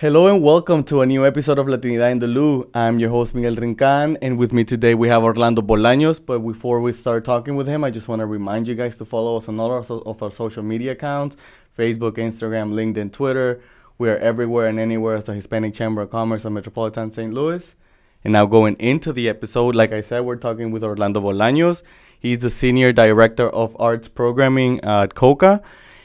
Hello 0.00 0.28
and 0.28 0.44
welcome 0.44 0.84
to 0.84 1.00
a 1.00 1.06
new 1.06 1.26
episode 1.26 1.58
of 1.58 1.66
Latinidad 1.66 2.12
in 2.12 2.20
the 2.20 2.28
Lou. 2.28 2.70
I'm 2.72 3.00
your 3.00 3.10
host 3.10 3.34
Miguel 3.34 3.56
Rincan, 3.56 4.16
and 4.22 4.38
with 4.38 4.52
me 4.52 4.62
today 4.62 4.94
we 4.94 5.08
have 5.08 5.24
Orlando 5.24 5.60
Bolaños. 5.60 6.24
But 6.24 6.38
before 6.38 6.80
we 6.80 6.92
start 6.92 7.24
talking 7.24 7.56
with 7.56 7.66
him, 7.66 7.82
I 7.82 7.90
just 7.90 8.06
want 8.06 8.20
to 8.20 8.26
remind 8.26 8.68
you 8.68 8.76
guys 8.76 8.96
to 8.98 9.04
follow 9.04 9.36
us 9.38 9.48
on 9.48 9.58
all 9.58 9.72
our 9.72 9.82
so- 9.82 10.04
of 10.06 10.22
our 10.22 10.30
social 10.30 10.62
media 10.62 10.92
accounts: 10.92 11.36
Facebook, 11.76 12.12
Instagram, 12.12 12.74
LinkedIn, 12.74 13.10
Twitter. 13.10 13.60
We 13.98 14.08
are 14.08 14.16
everywhere 14.18 14.68
and 14.68 14.78
anywhere 14.78 15.16
as 15.16 15.28
a 15.28 15.34
Hispanic 15.34 15.74
Chamber 15.74 16.02
of 16.02 16.10
Commerce 16.10 16.44
of 16.44 16.52
Metropolitan 16.52 17.10
St. 17.10 17.34
Louis. 17.34 17.74
And 18.22 18.32
now 18.32 18.46
going 18.46 18.76
into 18.78 19.12
the 19.12 19.28
episode, 19.28 19.74
like 19.74 19.92
I 19.92 20.00
said, 20.00 20.20
we're 20.20 20.36
talking 20.36 20.70
with 20.70 20.84
Orlando 20.84 21.20
Bolaños. 21.20 21.82
He's 22.20 22.38
the 22.38 22.50
senior 22.50 22.92
director 22.92 23.48
of 23.48 23.76
arts 23.80 24.06
programming 24.06 24.78
at 24.84 25.16
Coca. 25.16 25.60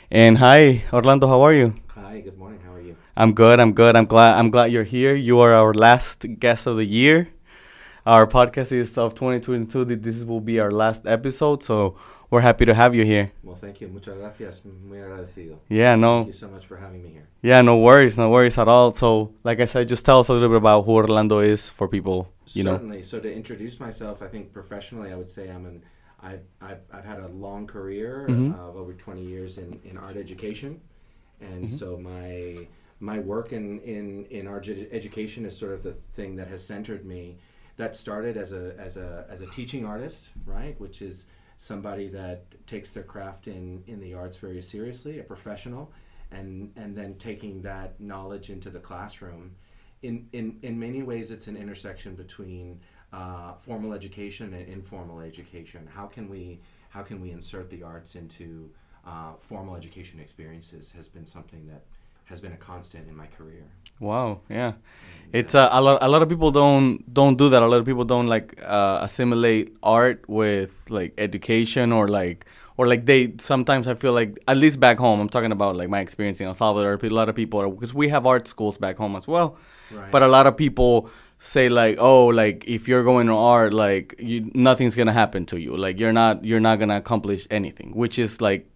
And 0.09 0.39
hi, 0.39 0.83
Orlando, 0.91 1.27
how 1.27 1.43
are 1.43 1.53
you? 1.53 1.75
Hi, 1.93 2.21
good 2.21 2.39
morning. 2.39 2.62
How 3.15 3.21
are 3.21 3.25
you? 3.25 3.29
I'm 3.29 3.33
good. 3.35 3.59
I'm 3.59 3.73
good. 3.73 3.95
I'm 3.95 4.05
glad. 4.05 4.37
I'm 4.39 4.49
glad 4.51 4.71
you're 4.71 4.83
here. 4.83 5.15
You 5.15 5.39
are 5.39 5.53
our 5.53 5.73
last 5.73 6.25
guest 6.39 6.67
of 6.67 6.77
the 6.77 6.85
year. 6.85 7.29
Our 8.05 8.27
podcast 8.27 8.71
is 8.71 8.97
of 8.97 9.13
2022. 9.15 9.85
This 9.95 10.23
will 10.25 10.41
be 10.41 10.59
our 10.59 10.71
last 10.71 11.05
episode, 11.07 11.63
so 11.63 11.95
we're 12.29 12.41
happy 12.41 12.65
to 12.65 12.73
have 12.73 12.93
you 12.93 13.05
here. 13.05 13.31
Well, 13.43 13.55
thank 13.55 13.79
you. 13.79 13.87
Muchas 13.87 14.17
gracias. 14.17 14.61
Muy 14.65 14.97
agradecido. 14.97 15.59
Yeah, 15.69 15.95
no, 15.95 16.23
Thank 16.23 16.27
you 16.27 16.33
so 16.33 16.47
much 16.49 16.65
for 16.65 16.75
having 16.77 17.01
me 17.01 17.09
here. 17.11 17.27
yeah, 17.41 17.61
no 17.61 17.77
worries, 17.77 18.17
no 18.17 18.29
worries 18.29 18.57
at 18.57 18.67
all. 18.67 18.93
So, 18.93 19.31
like 19.45 19.61
I 19.61 19.65
said, 19.65 19.87
just 19.87 20.03
tell 20.05 20.19
us 20.19 20.27
a 20.29 20.33
little 20.33 20.49
bit 20.49 20.57
about 20.57 20.83
who 20.85 20.91
Orlando 20.93 21.39
is 21.39 21.69
for 21.69 21.87
people. 21.87 22.27
You 22.47 22.63
know. 22.65 22.73
Certainly. 22.73 23.03
So 23.03 23.19
to 23.21 23.31
introduce 23.33 23.79
myself, 23.79 24.21
I 24.21 24.27
think 24.27 24.51
professionally, 24.51 25.13
I 25.13 25.15
would 25.15 25.29
say 25.29 25.49
I'm 25.49 25.65
an 25.65 25.83
I've, 26.21 26.41
I've, 26.61 26.79
I've 26.91 27.03
had 27.05 27.19
a 27.19 27.27
long 27.27 27.67
career 27.67 28.25
Mhm. 28.29 28.57
uh, 28.57 28.69
of 28.69 28.77
over 28.77 28.93
20 28.93 29.21
years 29.25 29.57
in, 29.57 29.79
in 29.83 29.97
art 29.97 30.15
education, 30.17 30.79
and 31.41 31.65
Mhm. 31.65 31.69
so 31.79 31.97
my 31.97 32.65
my 33.03 33.19
work 33.19 33.51
in, 33.51 33.81
in, 33.81 34.25
in 34.27 34.45
edu- 34.45 34.87
education 34.93 35.45
is 35.45 35.57
sort 35.57 35.73
of 35.73 35.83
the 35.83 35.93
thing 36.13 36.37
that 36.37 36.47
has 36.47 36.65
centered 36.65 37.05
me. 37.05 37.37
That 37.75 37.95
started 37.95 38.37
as 38.37 38.53
a 38.53 38.75
as 38.77 38.97
a 38.97 39.25
as 39.29 39.41
a 39.41 39.47
teaching 39.47 39.83
artist, 39.83 40.29
right, 40.45 40.79
which 40.79 41.01
is 41.01 41.25
somebody 41.57 42.07
that 42.09 42.45
takes 42.67 42.93
their 42.93 43.03
craft 43.03 43.47
in, 43.47 43.83
in 43.87 43.99
the 43.99 44.13
arts 44.13 44.37
very 44.37 44.61
seriously, 44.61 45.19
a 45.19 45.23
professional, 45.23 45.91
and 46.31 46.71
and 46.75 46.95
then 46.95 47.15
taking 47.15 47.63
that 47.63 47.99
knowledge 47.99 48.51
into 48.51 48.69
the 48.69 48.79
classroom. 48.79 49.55
In 50.03 50.29
in, 50.33 50.59
in 50.61 50.79
many 50.79 51.01
ways, 51.01 51.31
it's 51.31 51.47
an 51.47 51.57
intersection 51.57 52.13
between 52.13 52.79
uh, 53.11 53.53
formal 53.55 53.91
education 53.93 54.53
and 54.53 54.69
informal 54.69 55.19
education. 55.19 55.89
How 55.91 56.05
can 56.05 56.29
we 56.29 56.59
how 56.89 57.01
can 57.01 57.19
we 57.19 57.31
insert 57.31 57.71
the 57.71 57.81
arts 57.81 58.15
into 58.15 58.69
uh, 59.05 59.33
formal 59.39 59.75
education 59.75 60.19
experiences 60.19 60.91
has 60.91 61.07
been 61.09 61.25
something 61.25 61.65
that 61.67 61.83
has 62.25 62.39
been 62.39 62.53
a 62.53 62.57
constant 62.57 63.07
in 63.07 63.15
my 63.15 63.27
career. 63.27 63.65
Wow. 63.99 64.41
Yeah. 64.49 64.73
It's 65.31 65.55
uh, 65.55 65.69
a 65.71 65.81
lot. 65.81 65.97
A 66.03 66.07
lot 66.07 66.21
of 66.21 66.29
people 66.29 66.51
don't 66.51 67.11
don't 67.11 67.37
do 67.37 67.49
that. 67.49 67.63
A 67.63 67.67
lot 67.67 67.77
of 67.77 67.85
people 67.85 68.05
don't 68.05 68.27
like 68.27 68.59
uh, 68.63 68.99
assimilate 69.01 69.75
art 69.81 70.23
with 70.27 70.83
like 70.89 71.13
education 71.17 71.91
or 71.91 72.07
like 72.07 72.45
or 72.77 72.87
like 72.87 73.07
they. 73.07 73.33
Sometimes 73.39 73.87
I 73.87 73.95
feel 73.95 74.13
like 74.13 74.37
at 74.47 74.57
least 74.57 74.79
back 74.79 74.99
home. 74.99 75.19
I'm 75.19 75.29
talking 75.29 75.51
about 75.51 75.75
like 75.75 75.89
my 75.89 76.01
experience 76.01 76.39
in 76.39 76.45
El 76.45 76.53
Salvador. 76.53 76.99
A 77.01 77.09
lot 77.09 77.29
of 77.29 77.35
people 77.35 77.59
are 77.61 77.69
because 77.69 77.95
we 77.95 78.09
have 78.09 78.27
art 78.27 78.47
schools 78.47 78.77
back 78.77 78.97
home 78.97 79.15
as 79.15 79.27
well. 79.27 79.57
right. 79.91 80.11
But 80.11 80.21
a 80.21 80.27
lot 80.27 80.45
of 80.45 80.55
people 80.55 81.09
say 81.39 81.67
like, 81.67 81.97
oh, 81.99 82.27
like 82.27 82.63
if 82.67 82.87
you're 82.87 83.03
going 83.03 83.27
to 83.27 83.35
art, 83.35 83.73
like 83.73 84.15
you, 84.19 84.51
nothing's 84.53 84.95
gonna 84.95 85.13
happen 85.13 85.45
to 85.47 85.59
you. 85.59 85.75
Like 85.75 85.99
you're 85.99 86.13
not 86.13 86.45
you're 86.45 86.59
not 86.59 86.77
gonna 86.77 86.97
accomplish 86.97 87.47
anything, 87.49 87.95
which 87.95 88.19
is 88.19 88.39
like 88.39 88.69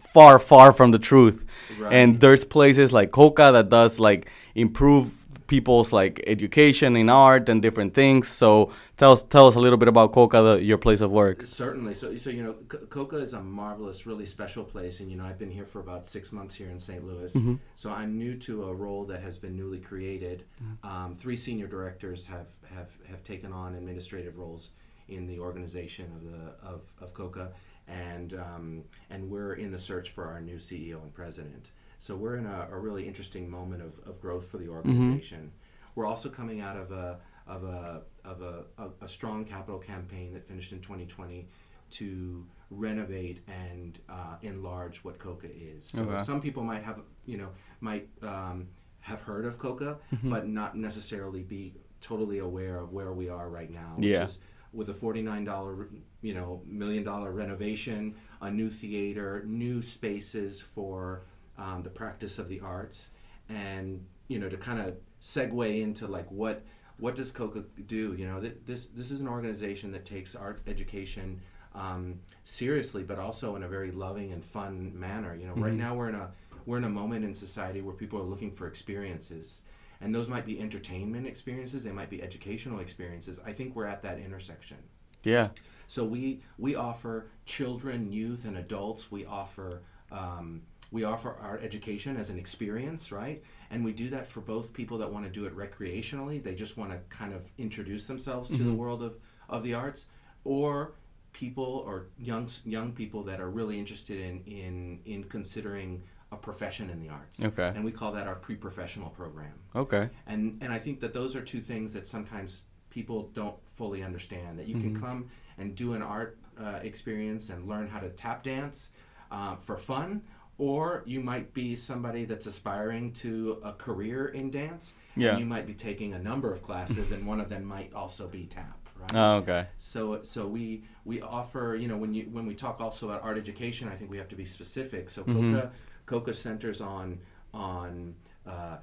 far 0.00 0.38
far 0.38 0.72
from 0.72 0.90
the 0.90 0.98
truth. 0.98 1.44
Right. 1.78 1.92
And 1.92 2.20
there's 2.20 2.44
places 2.44 2.92
like 2.92 3.10
Coca 3.10 3.50
that 3.52 3.68
does 3.68 3.98
like 3.98 4.28
improve 4.54 5.16
people's 5.46 5.92
like 5.92 6.22
education 6.28 6.94
in 6.94 7.10
art 7.10 7.48
and 7.48 7.60
different 7.60 7.92
things. 7.92 8.28
So 8.28 8.72
tell 8.96 9.12
us 9.12 9.24
tell 9.24 9.48
us 9.48 9.56
a 9.56 9.58
little 9.58 9.78
bit 9.78 9.88
about 9.88 10.12
Coca, 10.12 10.40
the, 10.42 10.62
your 10.62 10.78
place 10.78 11.00
of 11.00 11.10
work. 11.10 11.44
Certainly. 11.44 11.94
So, 11.94 12.16
so 12.16 12.30
you 12.30 12.42
know, 12.44 12.54
C- 12.70 12.86
Coca 12.88 13.16
is 13.16 13.34
a 13.34 13.42
marvelous, 13.42 14.06
really 14.06 14.26
special 14.26 14.62
place, 14.62 15.00
and 15.00 15.10
you 15.10 15.16
know, 15.16 15.24
I've 15.24 15.38
been 15.38 15.50
here 15.50 15.66
for 15.66 15.80
about 15.80 16.06
six 16.06 16.30
months 16.30 16.54
here 16.54 16.70
in 16.70 16.78
St. 16.78 17.04
Louis. 17.04 17.34
Mhm. 17.34 17.58
So 17.74 17.90
I'm 17.90 18.16
new 18.16 18.36
to 18.46 18.64
a 18.64 18.74
role 18.74 19.04
that 19.06 19.22
has 19.22 19.38
been 19.38 19.56
newly 19.56 19.80
created. 19.80 20.44
Um, 20.84 21.14
three 21.14 21.36
senior 21.36 21.66
directors 21.66 22.26
have, 22.26 22.48
have 22.74 22.90
have 23.08 23.22
taken 23.24 23.52
on 23.52 23.74
administrative 23.74 24.38
roles 24.38 24.70
in 25.08 25.26
the 25.26 25.40
organization 25.40 26.06
of 26.16 26.22
the 26.30 26.68
of, 26.72 26.82
of 27.00 27.12
Coca, 27.12 27.50
and 27.90 28.34
um, 28.34 28.84
and 29.10 29.28
we're 29.28 29.54
in 29.54 29.70
the 29.72 29.78
search 29.78 30.10
for 30.10 30.24
our 30.26 30.40
new 30.40 30.56
CEO 30.56 31.02
and 31.02 31.12
president. 31.12 31.72
So 31.98 32.16
we're 32.16 32.36
in 32.36 32.46
a, 32.46 32.68
a 32.70 32.78
really 32.78 33.06
interesting 33.06 33.50
moment 33.50 33.82
of, 33.82 33.98
of 34.06 34.20
growth 34.20 34.46
for 34.48 34.56
the 34.58 34.68
organization. 34.68 35.52
We're 35.94 36.06
also 36.06 36.28
coming 36.28 36.60
out 36.60 36.76
of 36.76 36.92
a 36.92 37.18
of 37.46 37.64
a 37.64 38.02
of 38.24 38.42
a, 38.42 38.64
a, 38.78 38.88
a 39.02 39.08
strong 39.08 39.44
capital 39.44 39.78
campaign 39.78 40.32
that 40.34 40.46
finished 40.46 40.72
in 40.72 40.80
2020 40.80 41.48
to 41.90 42.46
renovate 42.70 43.42
and 43.48 43.98
uh, 44.08 44.36
enlarge 44.42 44.98
what 45.04 45.18
Coca 45.18 45.48
is. 45.52 45.84
So 45.86 46.02
Okay. 46.04 46.22
some 46.22 46.40
people 46.40 46.62
might 46.62 46.82
have 46.84 47.00
you 47.26 47.36
know 47.38 47.48
might 47.80 48.08
um, 48.22 48.68
have 49.00 49.20
heard 49.20 49.44
of 49.44 49.58
Coca, 49.58 49.98
Mm-hmm. 50.14 50.30
but 50.30 50.46
not 50.48 50.76
necessarily 50.76 51.42
be 51.42 51.74
totally 52.00 52.38
aware 52.38 52.78
of 52.78 52.92
where 52.92 53.12
we 53.12 53.28
are 53.28 53.48
right 53.50 53.70
now. 53.70 53.94
Which 53.96 54.06
Yeah. 54.06 54.24
is 54.24 54.38
with 54.72 54.88
a 54.88 54.94
forty-nine 54.94 55.44
dollar, 55.44 55.88
you 56.22 56.34
know, 56.34 56.62
million 56.66 57.02
dollar 57.04 57.32
renovation, 57.32 58.14
a 58.40 58.50
new 58.50 58.70
theater, 58.70 59.42
new 59.46 59.82
spaces 59.82 60.60
for 60.60 61.22
um, 61.58 61.82
the 61.82 61.90
practice 61.90 62.38
of 62.38 62.48
the 62.48 62.60
arts, 62.60 63.10
and 63.48 64.04
you 64.28 64.38
know, 64.38 64.48
to 64.48 64.56
kind 64.56 64.80
of 64.80 64.94
segue 65.20 65.80
into 65.82 66.06
like 66.06 66.30
what 66.30 66.62
what 66.98 67.14
does 67.14 67.30
Coca 67.32 67.64
do? 67.86 68.14
You 68.16 68.26
know, 68.28 68.40
th- 68.40 68.56
this 68.66 68.86
this 68.86 69.10
is 69.10 69.20
an 69.20 69.28
organization 69.28 69.90
that 69.92 70.04
takes 70.04 70.36
art 70.36 70.60
education 70.66 71.40
um, 71.74 72.20
seriously, 72.44 73.02
but 73.02 73.18
also 73.18 73.56
in 73.56 73.62
a 73.62 73.68
very 73.68 73.90
loving 73.90 74.32
and 74.32 74.44
fun 74.44 74.92
manner. 74.98 75.34
You 75.34 75.46
know, 75.48 75.54
right 75.54 75.72
Mhm. 75.72 75.76
now 75.78 75.94
we're 75.96 76.08
in 76.10 76.14
a 76.14 76.30
we're 76.66 76.78
in 76.78 76.84
a 76.84 76.90
moment 76.90 77.24
in 77.24 77.32
society 77.34 77.80
where 77.80 77.94
people 77.94 78.20
are 78.20 78.24
looking 78.24 78.52
for 78.52 78.66
experiences 78.68 79.62
and 80.00 80.14
those 80.14 80.28
might 80.28 80.46
be 80.46 80.60
entertainment 80.60 81.26
experiences 81.26 81.82
they 81.84 81.92
might 81.92 82.10
be 82.10 82.22
educational 82.22 82.80
experiences 82.80 83.38
i 83.44 83.52
think 83.52 83.74
we're 83.76 83.86
at 83.86 84.02
that 84.02 84.18
intersection 84.18 84.76
Yeah. 85.24 85.48
so 85.86 86.04
we 86.04 86.40
we 86.58 86.74
offer 86.74 87.26
children 87.46 88.10
youth 88.12 88.44
and 88.44 88.56
adults 88.56 89.10
we 89.10 89.24
offer 89.26 89.82
um, 90.12 90.62
we 90.92 91.04
offer 91.04 91.36
art 91.40 91.62
education 91.62 92.16
as 92.16 92.30
an 92.30 92.38
experience 92.38 93.12
right 93.12 93.42
and 93.70 93.84
we 93.84 93.92
do 93.92 94.10
that 94.10 94.26
for 94.26 94.40
both 94.40 94.72
people 94.72 94.98
that 94.98 95.12
want 95.12 95.24
to 95.24 95.30
do 95.30 95.44
it 95.46 95.56
recreationally 95.56 96.42
they 96.42 96.54
just 96.54 96.76
want 96.76 96.90
to 96.90 96.98
kind 97.16 97.32
of 97.32 97.42
introduce 97.58 98.06
themselves 98.06 98.48
to 98.50 98.56
the 98.58 98.64
Mhm. 98.70 98.76
world 98.76 99.02
of, 99.02 99.16
of 99.48 99.62
the 99.62 99.74
arts 99.74 100.06
or 100.44 100.92
people 101.32 101.84
or 101.86 102.06
young 102.18 102.48
young 102.64 102.90
people 102.92 103.22
that 103.22 103.40
are 103.40 103.50
really 103.50 103.78
interested 103.78 104.18
in 104.20 104.42
in 104.46 104.98
in 105.04 105.22
considering 105.24 106.02
a 106.32 106.36
profession 106.36 106.90
in 106.90 107.00
the 107.00 107.08
arts 107.08 107.42
Okay. 107.42 107.72
and 107.74 107.84
we 107.84 107.90
call 107.92 108.12
that 108.12 108.26
our 108.26 108.36
pre-professional 108.36 109.10
program 109.10 109.52
Okay. 109.74 110.08
and 110.26 110.58
and 110.62 110.72
I 110.72 110.78
think 110.78 111.00
that 111.00 111.12
those 111.12 111.34
are 111.36 111.42
two 111.42 111.60
things 111.60 111.92
that 111.92 112.06
sometimes 112.06 112.64
people 112.90 113.30
don't 113.34 113.56
fully 113.68 114.02
understand. 114.02 114.58
That 114.58 114.66
you 114.66 114.74
Mhm. 114.76 114.80
can 114.82 115.00
come 115.00 115.28
and 115.58 115.74
do 115.76 115.92
an 115.94 116.02
art 116.02 116.38
uh, 116.58 116.80
experience 116.82 117.48
and 117.50 117.68
learn 117.68 117.86
how 117.88 118.00
to 118.00 118.10
tap 118.10 118.42
dance 118.42 118.90
uh, 119.30 119.54
for 119.54 119.76
fun, 119.76 120.22
or 120.58 121.04
you 121.06 121.20
might 121.20 121.54
be 121.54 121.76
somebody 121.76 122.24
that's 122.24 122.46
aspiring 122.46 123.12
to 123.12 123.60
a 123.64 123.72
career 123.72 124.26
in 124.26 124.50
dance, 124.50 124.94
Yeah. 125.16 125.30
and 125.30 125.38
you 125.38 125.46
might 125.46 125.66
be 125.68 125.74
taking 125.74 126.14
a 126.14 126.18
number 126.18 126.52
of 126.52 126.62
classes, 126.64 127.12
and 127.12 127.24
one 127.26 127.40
of 127.40 127.48
them 127.48 127.64
might 127.64 127.92
also 127.94 128.26
be 128.26 128.44
tap. 128.46 128.76
Right. 128.98 129.14
Oh, 129.14 129.36
okay. 129.36 129.68
So, 129.78 130.22
so 130.22 130.46
we 130.48 130.82
we 131.04 131.22
offer, 131.22 131.76
you 131.80 131.86
know, 131.88 131.96
when 131.96 132.12
you 132.12 132.24
when 132.32 132.44
we 132.44 132.54
talk 132.56 132.80
also 132.80 133.08
about 133.08 133.22
art 133.22 133.38
education, 133.38 133.88
I 133.88 133.94
think 133.96 134.10
we 134.10 134.18
have 134.18 134.28
to 134.30 134.36
be 134.36 134.44
specific. 134.44 135.10
So. 135.10 135.22
Coca 135.24 135.70
Coca 136.10 136.34
centers 136.34 136.80
on 136.80 137.20
on 137.54 138.14
uh, 138.44 138.78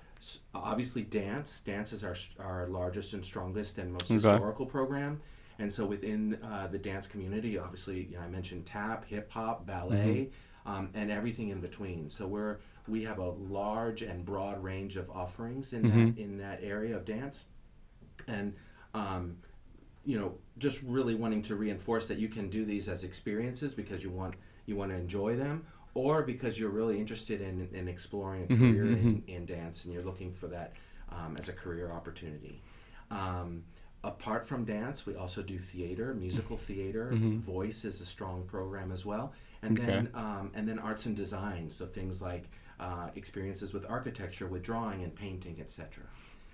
obviously 0.56 1.02
dance. 1.04 1.60
Dance 1.60 1.92
is 1.92 2.04
our 2.06 2.16
our 2.40 2.68
largest 2.68 3.14
and 3.14 3.24
strongest 3.24 3.78
and 3.80 3.92
most 3.92 4.06
Okay. 4.06 4.14
historical 4.16 4.66
program. 4.66 5.20
And 5.60 5.74
so 5.74 5.86
within 5.86 6.36
uh, 6.44 6.68
the 6.72 6.78
dance 6.78 7.08
community, 7.08 7.58
obviously, 7.58 8.04
you 8.12 8.16
know, 8.18 8.22
I 8.24 8.28
mentioned 8.30 8.66
tap, 8.66 9.06
hip 9.06 9.30
hop, 9.32 9.66
ballet, 9.66 10.30
um, 10.68 10.90
and 10.94 11.12
everything 11.12 11.50
in 11.50 11.60
between. 11.60 12.10
So 12.10 12.26
we're 12.28 12.60
we 12.88 13.04
have 13.04 13.20
a 13.20 13.30
large 13.32 14.04
and 14.04 14.24
broad 14.24 14.64
range 14.64 14.96
of 14.96 15.10
offerings 15.10 15.74
in 15.74 15.84
Mhm. 15.84 16.16
that 16.16 16.22
in 16.22 16.38
that 16.38 16.60
area 16.64 16.96
of 16.96 17.04
dance, 17.04 17.46
and 18.28 18.54
um, 18.94 19.36
you 20.06 20.18
know, 20.18 20.38
just 20.58 20.82
really 20.84 21.16
wanting 21.16 21.42
to 21.42 21.56
reinforce 21.58 22.08
that 22.08 22.18
you 22.20 22.30
can 22.30 22.50
do 22.50 22.64
these 22.64 22.88
as 22.88 23.04
experiences 23.04 23.74
because 23.74 24.02
you 24.02 24.12
want 24.12 24.36
you 24.66 24.76
want 24.78 24.92
to 24.92 24.98
enjoy 24.98 25.36
them, 25.36 25.66
or 26.04 26.22
because 26.22 26.54
you're 26.60 26.76
really 26.82 26.98
interested 27.04 27.40
in, 27.42 27.56
in 27.74 27.88
exploring 27.88 28.44
a 28.44 28.48
Mhm, 28.48 28.58
career 28.60 28.86
in, 29.02 29.06
mhm. 29.08 29.36
in 29.36 29.46
dance 29.58 29.78
and 29.84 29.94
you're 29.94 30.04
looking 30.12 30.32
for 30.40 30.48
that 30.48 30.70
um, 31.18 31.32
as 31.40 31.50
a 31.50 31.54
career 31.64 31.92
opportunity. 31.92 32.62
Um, 33.10 33.64
apart 34.04 34.46
from 34.50 34.60
dance, 34.64 35.06
we 35.08 35.16
also 35.16 35.42
do 35.42 35.58
theater, 35.58 36.14
musical 36.14 36.58
theater. 36.58 37.06
Mhm. 37.14 37.40
Voice 37.40 37.80
is 37.90 38.00
a 38.02 38.06
strong 38.06 38.44
program 38.54 38.92
as 38.92 39.04
well, 39.12 39.34
and 39.64 39.76
then 39.76 40.10
um, 40.14 40.52
and 40.56 40.68
then 40.70 40.78
arts 40.80 41.06
and 41.08 41.16
design. 41.16 41.64
So 41.78 41.86
things 41.88 42.22
like 42.22 42.46
uh, 42.80 43.08
experiences 43.16 43.74
with 43.74 43.86
architecture, 43.98 44.48
with 44.54 44.62
drawing 44.72 45.00
and 45.06 45.14
painting, 45.16 45.58
etc. 45.60 46.04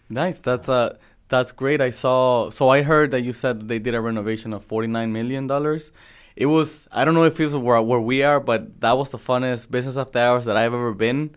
Nice. 0.10 0.40
That's 0.40 0.70
uh 0.70 0.98
that's 1.30 1.52
great. 1.52 1.82
I 1.82 1.90
saw. 1.90 2.50
So 2.50 2.70
I 2.70 2.82
heard 2.84 3.12
that 3.12 3.22
you 3.22 3.34
said 3.34 3.68
they 3.68 3.80
did 3.80 3.96
a 3.96 4.02
renovation 4.02 4.54
of 4.54 4.64
forty 4.64 4.88
nine 4.88 5.12
million 5.12 5.48
dollars. 5.48 5.92
It 6.36 6.48
was. 6.48 6.88
I 6.92 7.06
don't 7.06 7.14
know 7.14 7.26
if 7.26 7.40
it's 7.40 7.54
where 7.54 7.82
where 7.82 8.00
we 8.00 8.24
are, 8.24 8.40
but 8.40 8.82
that 8.82 8.98
was 8.98 9.12
the 9.12 9.18
funnest 9.18 9.70
business 9.70 9.98
after 9.98 10.20
hours 10.20 10.46
that 10.46 10.58
I've 10.58 10.74
ever 10.74 10.94
been 10.94 11.36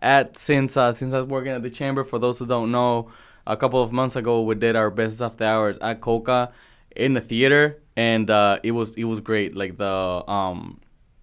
at 0.00 0.38
since 0.38 0.76
uh, 0.76 0.92
since 0.92 1.12
I 1.12 1.20
was 1.20 1.28
working 1.28 1.52
at 1.52 1.62
the 1.62 1.70
chamber. 1.70 2.04
For 2.04 2.18
those 2.18 2.38
who 2.38 2.46
don't 2.46 2.70
know, 2.70 3.10
a 3.46 3.56
couple 3.56 3.82
of 3.82 3.92
months 3.92 4.16
ago 4.16 4.42
we 4.42 4.54
did 4.54 4.76
our 4.76 4.90
business 4.90 5.20
after 5.20 5.44
hours 5.44 5.76
at 5.80 6.00
Coca 6.00 6.52
in 6.96 7.14
the 7.14 7.20
theater, 7.20 7.78
and 7.96 8.30
uh, 8.30 8.58
it 8.62 8.72
was 8.72 8.94
it 8.94 9.04
was 9.04 9.20
great. 9.20 9.54
Like 9.54 9.76
the 9.76 10.24
um 10.30 10.80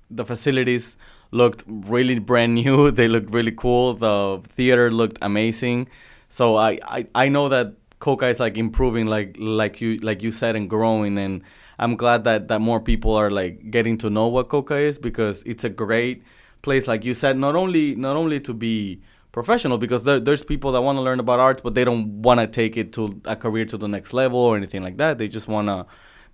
the 0.09 0.25
facilities 0.25 0.97
looked 1.31 1.63
really 1.67 2.19
brand 2.19 2.55
new. 2.63 2.91
They 2.91 3.07
looked 3.07 3.33
really 3.33 3.51
cool. 3.51 3.93
The 3.93 4.41
theater 4.49 4.91
looked 4.91 5.17
amazing. 5.21 5.89
So 6.29 6.55
I, 6.55 6.79
I, 6.83 7.07
I 7.15 7.29
know 7.29 7.49
that 7.49 7.73
Coca 7.99 8.27
is 8.27 8.39
like 8.39 8.57
improving 8.57 9.07
like 9.07 9.35
like 9.39 9.81
you 9.81 9.97
like 9.97 10.21
you 10.21 10.31
said 10.31 10.55
and 10.55 10.69
growing 10.69 11.17
and 11.17 11.41
I'm 11.77 11.95
glad 11.95 12.23
that, 12.23 12.47
that 12.47 12.61
more 12.61 12.79
people 12.79 13.15
are 13.15 13.29
like 13.29 13.69
getting 13.69 13.97
to 13.99 14.09
know 14.09 14.27
what 14.27 14.49
Coca 14.49 14.75
is 14.75 14.97
because 14.97 15.43
it's 15.43 15.63
a 15.63 15.69
great 15.69 16.23
place 16.61 16.87
like 16.87 17.03
you 17.05 17.13
said 17.13 17.37
not 17.37 17.55
only 17.55 17.95
not 17.95 18.15
only 18.15 18.39
to 18.41 18.53
be 18.53 19.01
professional 19.31 19.77
because 19.77 20.05
there, 20.05 20.19
there's 20.19 20.43
people 20.43 20.71
that 20.71 20.81
want 20.81 20.97
to 20.97 21.01
learn 21.01 21.19
about 21.19 21.39
arts 21.39 21.61
but 21.61 21.75
they 21.75 21.83
don't 21.83 22.21
want 22.21 22.39
to 22.39 22.47
take 22.47 22.77
it 22.77 22.93
to 22.93 23.19
a 23.25 23.35
career 23.35 23.65
to 23.65 23.77
the 23.77 23.87
next 23.87 24.13
level 24.13 24.39
or 24.39 24.55
anything 24.55 24.81
like 24.81 24.97
that. 24.97 25.17
They 25.17 25.27
just 25.27 25.47
want 25.47 25.67
to 25.67 25.85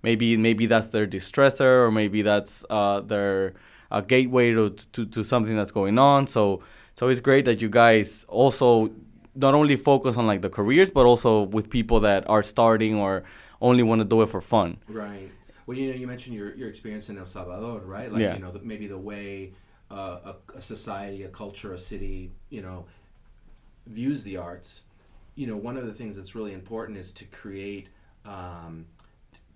maybe 0.02 0.36
maybe 0.36 0.66
that's 0.66 0.88
their 0.88 1.06
distressor 1.06 1.86
or 1.86 1.90
maybe 1.90 2.22
that's 2.22 2.64
uh, 2.70 3.00
their 3.00 3.54
uh, 3.90 4.00
gateway 4.00 4.52
to, 4.52 4.70
to, 4.70 5.06
to 5.06 5.24
something 5.24 5.56
that's 5.56 5.72
going 5.72 5.98
on. 5.98 6.26
So 6.26 6.62
so 6.94 7.08
it's 7.08 7.20
great 7.20 7.44
that 7.46 7.60
you 7.60 7.68
guys 7.68 8.24
also 8.28 8.90
not 9.34 9.54
only 9.54 9.76
focus 9.76 10.16
on 10.16 10.26
like 10.26 10.42
the 10.42 10.50
careers, 10.50 10.90
but 10.90 11.06
also 11.06 11.42
with 11.42 11.70
people 11.70 12.00
that 12.00 12.28
are 12.28 12.42
starting 12.42 12.94
or 12.96 13.24
only 13.60 13.82
want 13.82 14.00
to 14.00 14.04
do 14.04 14.22
it 14.22 14.28
for 14.28 14.40
fun. 14.40 14.78
Right. 14.88 15.30
Well, 15.66 15.76
you 15.78 15.90
know, 15.90 15.96
you 15.96 16.06
mentioned 16.06 16.36
your, 16.36 16.54
your 16.54 16.68
experience 16.68 17.08
in 17.08 17.16
El 17.18 17.24
Salvador, 17.26 17.80
right? 17.80 18.10
Like, 18.10 18.20
Yeah. 18.20 18.34
you 18.34 18.40
know, 18.40 18.50
the, 18.52 18.58
maybe 18.60 18.86
the 18.88 18.98
way 18.98 19.52
uh, 19.90 20.32
a, 20.32 20.56
a 20.56 20.60
society, 20.60 21.22
a 21.22 21.28
culture, 21.28 21.72
a 21.72 21.78
city, 21.78 22.32
you 22.50 22.62
know, 22.62 22.86
views 23.86 24.22
the 24.22 24.36
arts. 24.36 24.82
You 25.34 25.46
know, 25.46 25.56
one 25.56 25.76
of 25.76 25.86
the 25.86 25.92
things 25.94 26.16
that's 26.16 26.34
really 26.34 26.52
important 26.52 26.98
is 26.98 27.12
to 27.12 27.24
create, 27.26 27.88
um, 28.26 28.86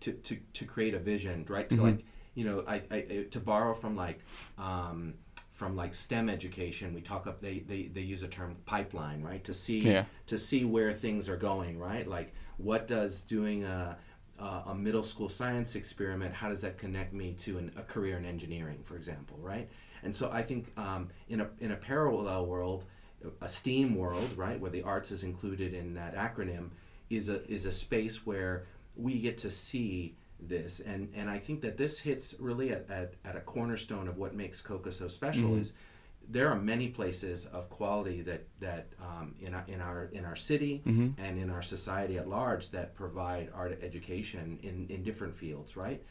to, 0.00 0.12
to, 0.12 0.36
to 0.54 0.64
create 0.64 0.94
a 0.94 0.98
vision, 0.98 1.44
right? 1.48 1.68
To 1.70 1.76
Mhm. 1.76 1.82
like, 1.82 2.04
you 2.34 2.44
know, 2.44 2.64
I, 2.66 2.82
I- 2.90 3.26
to 3.30 3.40
borrow 3.40 3.74
from 3.74 3.96
like, 3.96 4.20
um, 4.58 5.14
from 5.56 5.74
like 5.74 5.94
STEM 5.94 6.28
education, 6.28 6.92
we 6.92 7.00
talk 7.00 7.26
up. 7.26 7.40
They, 7.40 7.60
they, 7.60 7.84
they 7.84 8.02
use 8.02 8.22
a 8.22 8.28
term 8.28 8.56
pipeline, 8.66 9.22
right? 9.22 9.42
To 9.44 9.54
see 9.54 9.80
Yeah. 9.80 10.04
to 10.26 10.36
see 10.36 10.66
where 10.66 10.92
things 10.92 11.30
are 11.30 11.36
going, 11.36 11.78
right? 11.78 12.06
Like, 12.06 12.34
what 12.58 12.86
does 12.86 13.22
doing 13.22 13.64
a, 13.64 13.96
a, 14.38 14.74
middle 14.74 15.02
school 15.02 15.30
science 15.30 15.74
experiment, 15.74 16.34
how 16.34 16.50
does 16.50 16.60
that 16.60 16.76
connect 16.76 17.14
me 17.14 17.32
to 17.38 17.56
an, 17.56 17.72
a 17.76 17.82
career 17.82 18.18
in 18.18 18.26
engineering, 18.26 18.80
for 18.84 18.96
example, 18.96 19.38
right? 19.40 19.66
And 20.02 20.14
so 20.14 20.30
I 20.30 20.42
think 20.42 20.70
um, 20.76 21.08
in, 21.30 21.40
a, 21.40 21.48
in 21.60 21.72
a 21.72 21.76
parallel 21.76 22.44
world, 22.44 22.84
a 23.40 23.48
STEAM 23.48 23.94
world, 23.94 24.36
right, 24.36 24.60
where 24.60 24.70
the 24.70 24.82
arts 24.82 25.10
is 25.10 25.22
included 25.22 25.72
in 25.72 25.94
that 25.94 26.14
acronym, 26.14 26.68
is 27.08 27.30
a, 27.30 27.50
is 27.50 27.64
a 27.64 27.72
space 27.72 28.26
where 28.26 28.66
we 28.94 29.18
get 29.18 29.38
to 29.38 29.50
see 29.50 30.16
this. 30.40 30.80
And, 30.80 31.12
and 31.14 31.30
I 31.30 31.38
think 31.38 31.62
that 31.62 31.76
this 31.76 31.98
hits 31.98 32.34
really 32.38 32.70
at, 32.70 32.88
at, 32.90 33.14
at 33.24 33.36
a 33.36 33.40
cornerstone 33.40 34.08
of 34.08 34.18
what 34.18 34.34
makes 34.34 34.60
Coca 34.60 34.92
so 34.92 35.08
special 35.08 35.50
Mhm. 35.50 35.60
is 35.60 35.72
there 36.28 36.48
are 36.48 36.56
many 36.60 36.88
places 36.88 37.46
of 37.46 37.70
quality 37.70 38.20
that 38.22 38.44
that 38.58 38.88
um, 39.00 39.34
in 39.40 39.54
our 39.54 39.64
in 39.68 39.80
our 39.80 40.04
in 40.06 40.24
our 40.24 40.34
city 40.34 40.82
Mhm. 40.84 41.14
and 41.18 41.38
in 41.38 41.50
our 41.50 41.62
society 41.62 42.18
at 42.18 42.28
large 42.28 42.70
that 42.70 42.94
provide 42.96 43.48
art 43.54 43.78
education 43.80 44.58
in 44.62 44.86
in 44.88 45.04
different 45.04 45.34
fields, 45.34 45.76
right? 45.76 46.02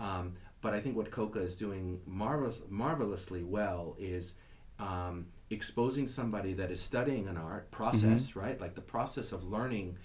Um, 0.00 0.34
but 0.62 0.74
I 0.74 0.80
think 0.80 0.96
what 0.96 1.10
Coca 1.12 1.40
is 1.40 1.54
doing 1.56 2.00
marvelous, 2.06 2.62
marvelously 2.68 3.44
well 3.44 3.96
is 4.00 4.34
um, 4.80 5.26
exposing 5.50 6.08
somebody 6.08 6.54
that 6.54 6.72
is 6.72 6.80
studying 6.80 7.28
an 7.28 7.36
art 7.36 7.70
process, 7.70 8.34
right? 8.34 8.60
Like 8.60 8.74
the 8.74 8.80
process 8.80 9.30
of 9.32 9.44
learning 9.44 9.96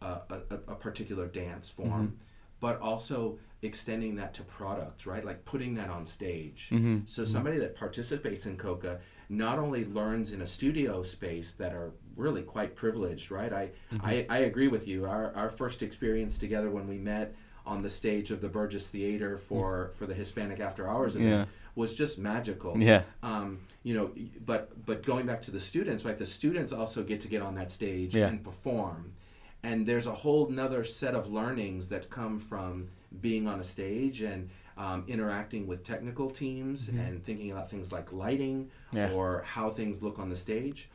a, 0.00 0.20
a, 0.30 0.42
a 0.68 0.74
particular 0.76 1.26
dance 1.26 1.68
form, 1.70 2.18
but 2.62 2.80
also 2.80 3.36
extending 3.62 4.14
that 4.14 4.32
to 4.34 4.42
product, 4.44 5.04
right? 5.04 5.24
Like 5.24 5.44
putting 5.44 5.74
that 5.74 5.90
on 5.90 6.06
stage. 6.06 6.68
Mhm. 6.72 7.08
So 7.08 7.24
somebody 7.24 7.58
that 7.58 7.74
participates 7.76 8.46
in 8.46 8.56
Coca 8.56 9.00
not 9.28 9.58
only 9.58 9.84
learns 9.84 10.32
in 10.32 10.40
a 10.42 10.46
studio 10.46 11.02
space 11.02 11.52
that 11.54 11.72
are 11.72 11.90
really 12.16 12.42
quite 12.42 12.74
privileged, 12.76 13.30
right? 13.30 13.52
I, 13.52 13.70
I, 14.02 14.26
I 14.30 14.38
agree 14.50 14.68
with 14.68 14.86
you. 14.88 15.06
Our, 15.06 15.34
our 15.34 15.50
first 15.50 15.82
experience 15.82 16.38
together 16.38 16.70
when 16.70 16.86
we 16.86 16.98
met 16.98 17.34
on 17.66 17.82
the 17.82 17.90
stage 17.90 18.30
of 18.30 18.40
the 18.40 18.48
Burgess 18.48 18.88
Theater 18.88 19.36
for, 19.38 19.90
for 19.96 20.06
the 20.06 20.14
Hispanic 20.14 20.60
After 20.60 20.88
Hours 20.88 21.14
event 21.16 21.30
Yeah. 21.30 21.44
was 21.74 21.94
just 21.94 22.18
magical 22.18 22.76
Yeah. 22.78 23.02
um, 23.24 23.58
you 23.82 23.94
know, 23.94 24.10
but 24.46 24.62
but 24.86 25.02
going 25.04 25.26
back 25.26 25.42
to 25.42 25.50
the 25.50 25.60
students, 25.60 26.04
right? 26.04 26.18
The 26.18 26.26
students 26.26 26.72
also 26.72 27.02
get 27.02 27.20
to 27.22 27.28
get 27.28 27.42
on 27.42 27.54
that 27.56 27.70
stage 27.72 28.14
Yeah. 28.16 28.28
and 28.28 28.42
perform, 28.44 29.12
and 29.62 29.86
there's 29.86 30.06
a 30.06 30.14
whole 30.14 30.48
nother 30.48 30.84
set 30.84 31.14
of 31.14 31.30
learnings 31.32 31.88
that 31.88 32.10
come 32.10 32.38
from 32.38 32.88
being 33.20 33.46
on 33.46 33.60
a 33.60 33.64
stage 33.64 34.22
and 34.22 34.48
um, 34.76 35.04
interacting 35.06 35.66
with 35.66 35.84
technical 35.84 36.30
teams 36.30 36.88
and 36.88 37.22
thinking 37.24 37.50
about 37.52 37.70
things 37.70 37.92
like 37.92 38.12
lighting 38.12 38.70
Mm-hmm. 38.88 38.96
Yeah. 38.96 39.10
or 39.12 39.42
how 39.46 39.70
things 39.70 40.02
look 40.02 40.18
on 40.18 40.28
the 40.28 40.36
stage. 40.36 40.90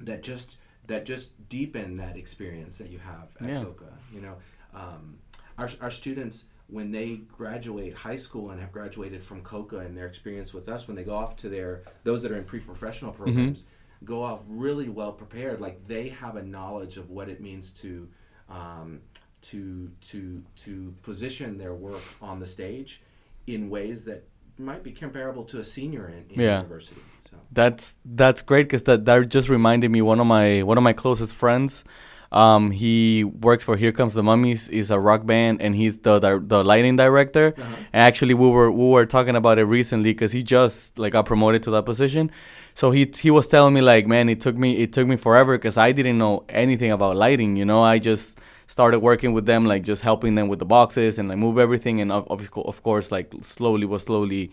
That 0.00 0.22
just 0.22 0.58
that 0.86 1.06
just 1.06 1.30
deepen 1.48 1.96
that 1.98 2.16
experience 2.18 2.76
that 2.78 2.90
you 2.90 2.98
have 2.98 3.28
at 3.40 3.48
Yeah. 3.48 3.62
Coca. 3.64 3.92
You 4.12 4.20
know, 4.22 4.34
um, 4.74 5.18
our 5.56 5.70
our 5.80 5.90
students 5.90 6.44
when 6.66 6.90
they 6.90 7.16
graduate 7.36 7.94
high 7.94 8.16
school 8.16 8.50
and 8.50 8.60
have 8.60 8.72
graduated 8.72 9.22
from 9.22 9.42
Coca 9.42 9.78
and 9.78 9.96
their 9.96 10.06
experience 10.06 10.52
with 10.54 10.68
us, 10.68 10.86
when 10.88 10.96
they 10.96 11.04
go 11.04 11.14
off 11.14 11.36
to 11.36 11.48
their 11.48 11.82
those 12.04 12.22
that 12.22 12.32
are 12.32 12.36
in 12.38 12.44
pre-professional 12.44 13.12
programs, 13.12 13.64
go 14.04 14.22
off 14.22 14.42
really 14.48 14.88
well 14.88 15.12
prepared. 15.12 15.60
Like 15.60 15.86
they 15.86 16.08
have 16.08 16.36
a 16.36 16.42
knowledge 16.42 16.96
of 16.96 17.10
what 17.10 17.28
it 17.28 17.40
means 17.40 17.72
to 17.72 18.08
um, 18.48 19.00
to 19.42 19.90
to 20.10 20.42
to 20.64 20.94
position 21.02 21.58
their 21.58 21.74
work 21.74 22.02
on 22.20 22.40
the 22.40 22.46
stage 22.46 23.02
in 23.46 23.68
ways 23.68 24.04
that 24.04 24.26
might 24.56 24.82
be 24.82 24.92
comparable 24.92 25.44
to 25.44 25.58
a 25.58 25.64
senior 25.64 26.08
in, 26.08 26.24
in 26.30 26.40
Yeah. 26.40 26.58
university. 26.58 27.00
So 27.30 27.36
That's 27.52 27.96
that's 28.04 28.42
great 28.42 28.64
because 28.64 28.84
that 28.84 29.04
that 29.06 29.28
just 29.28 29.48
reminded 29.48 29.90
me 29.90 30.02
one 30.02 30.20
of 30.20 30.26
my 30.26 30.62
one 30.62 30.78
of 30.78 30.84
my 30.84 30.92
closest 30.92 31.34
friends. 31.34 31.84
Um, 32.32 32.70
he 32.70 33.24
works 33.24 33.64
for 33.64 33.76
Here 33.76 33.92
Comes 33.92 34.14
the 34.14 34.22
Mummies. 34.22 34.68
is 34.68 34.90
a 34.90 34.98
rock 34.98 35.24
band, 35.24 35.62
and 35.62 35.74
he's 35.74 35.98
the 36.00 36.18
the, 36.18 36.42
the 36.44 36.64
lighting 36.64 36.96
director. 36.96 37.54
Uh-huh. 37.56 37.76
And 37.92 38.02
actually, 38.06 38.34
we 38.34 38.48
were 38.48 38.70
we 38.70 38.88
were 38.90 39.06
talking 39.06 39.36
about 39.36 39.58
it 39.58 39.64
recently 39.64 40.12
because 40.12 40.32
he 40.32 40.42
just 40.42 40.98
like 40.98 41.12
got 41.12 41.26
promoted 41.26 41.62
to 41.64 41.70
that 41.72 41.84
position. 41.84 42.30
So 42.74 42.90
he 42.90 43.10
he 43.16 43.30
was 43.30 43.46
telling 43.48 43.74
me 43.74 43.80
like, 43.80 44.06
man, 44.06 44.28
it 44.28 44.40
took 44.40 44.56
me 44.56 44.78
it 44.78 44.92
took 44.92 45.06
me 45.06 45.16
forever 45.16 45.56
because 45.56 45.76
I 45.76 45.92
didn't 45.92 46.18
know 46.18 46.44
anything 46.48 46.90
about 46.90 47.16
lighting. 47.16 47.56
You 47.56 47.64
know, 47.64 47.82
I 47.82 47.98
just 47.98 48.38
started 48.66 48.98
working 49.00 49.32
with 49.32 49.46
them, 49.46 49.64
like 49.66 49.84
just 49.84 50.02
helping 50.02 50.34
them 50.34 50.48
with 50.48 50.58
the 50.58 50.64
boxes 50.64 51.18
and 51.18 51.28
like 51.28 51.38
move 51.38 51.58
everything. 51.58 52.00
And 52.00 52.10
of 52.10 52.26
of, 52.28 52.48
of 52.56 52.82
course, 52.82 53.12
like 53.12 53.32
slowly 53.42 53.86
was 53.86 54.02
slowly, 54.04 54.50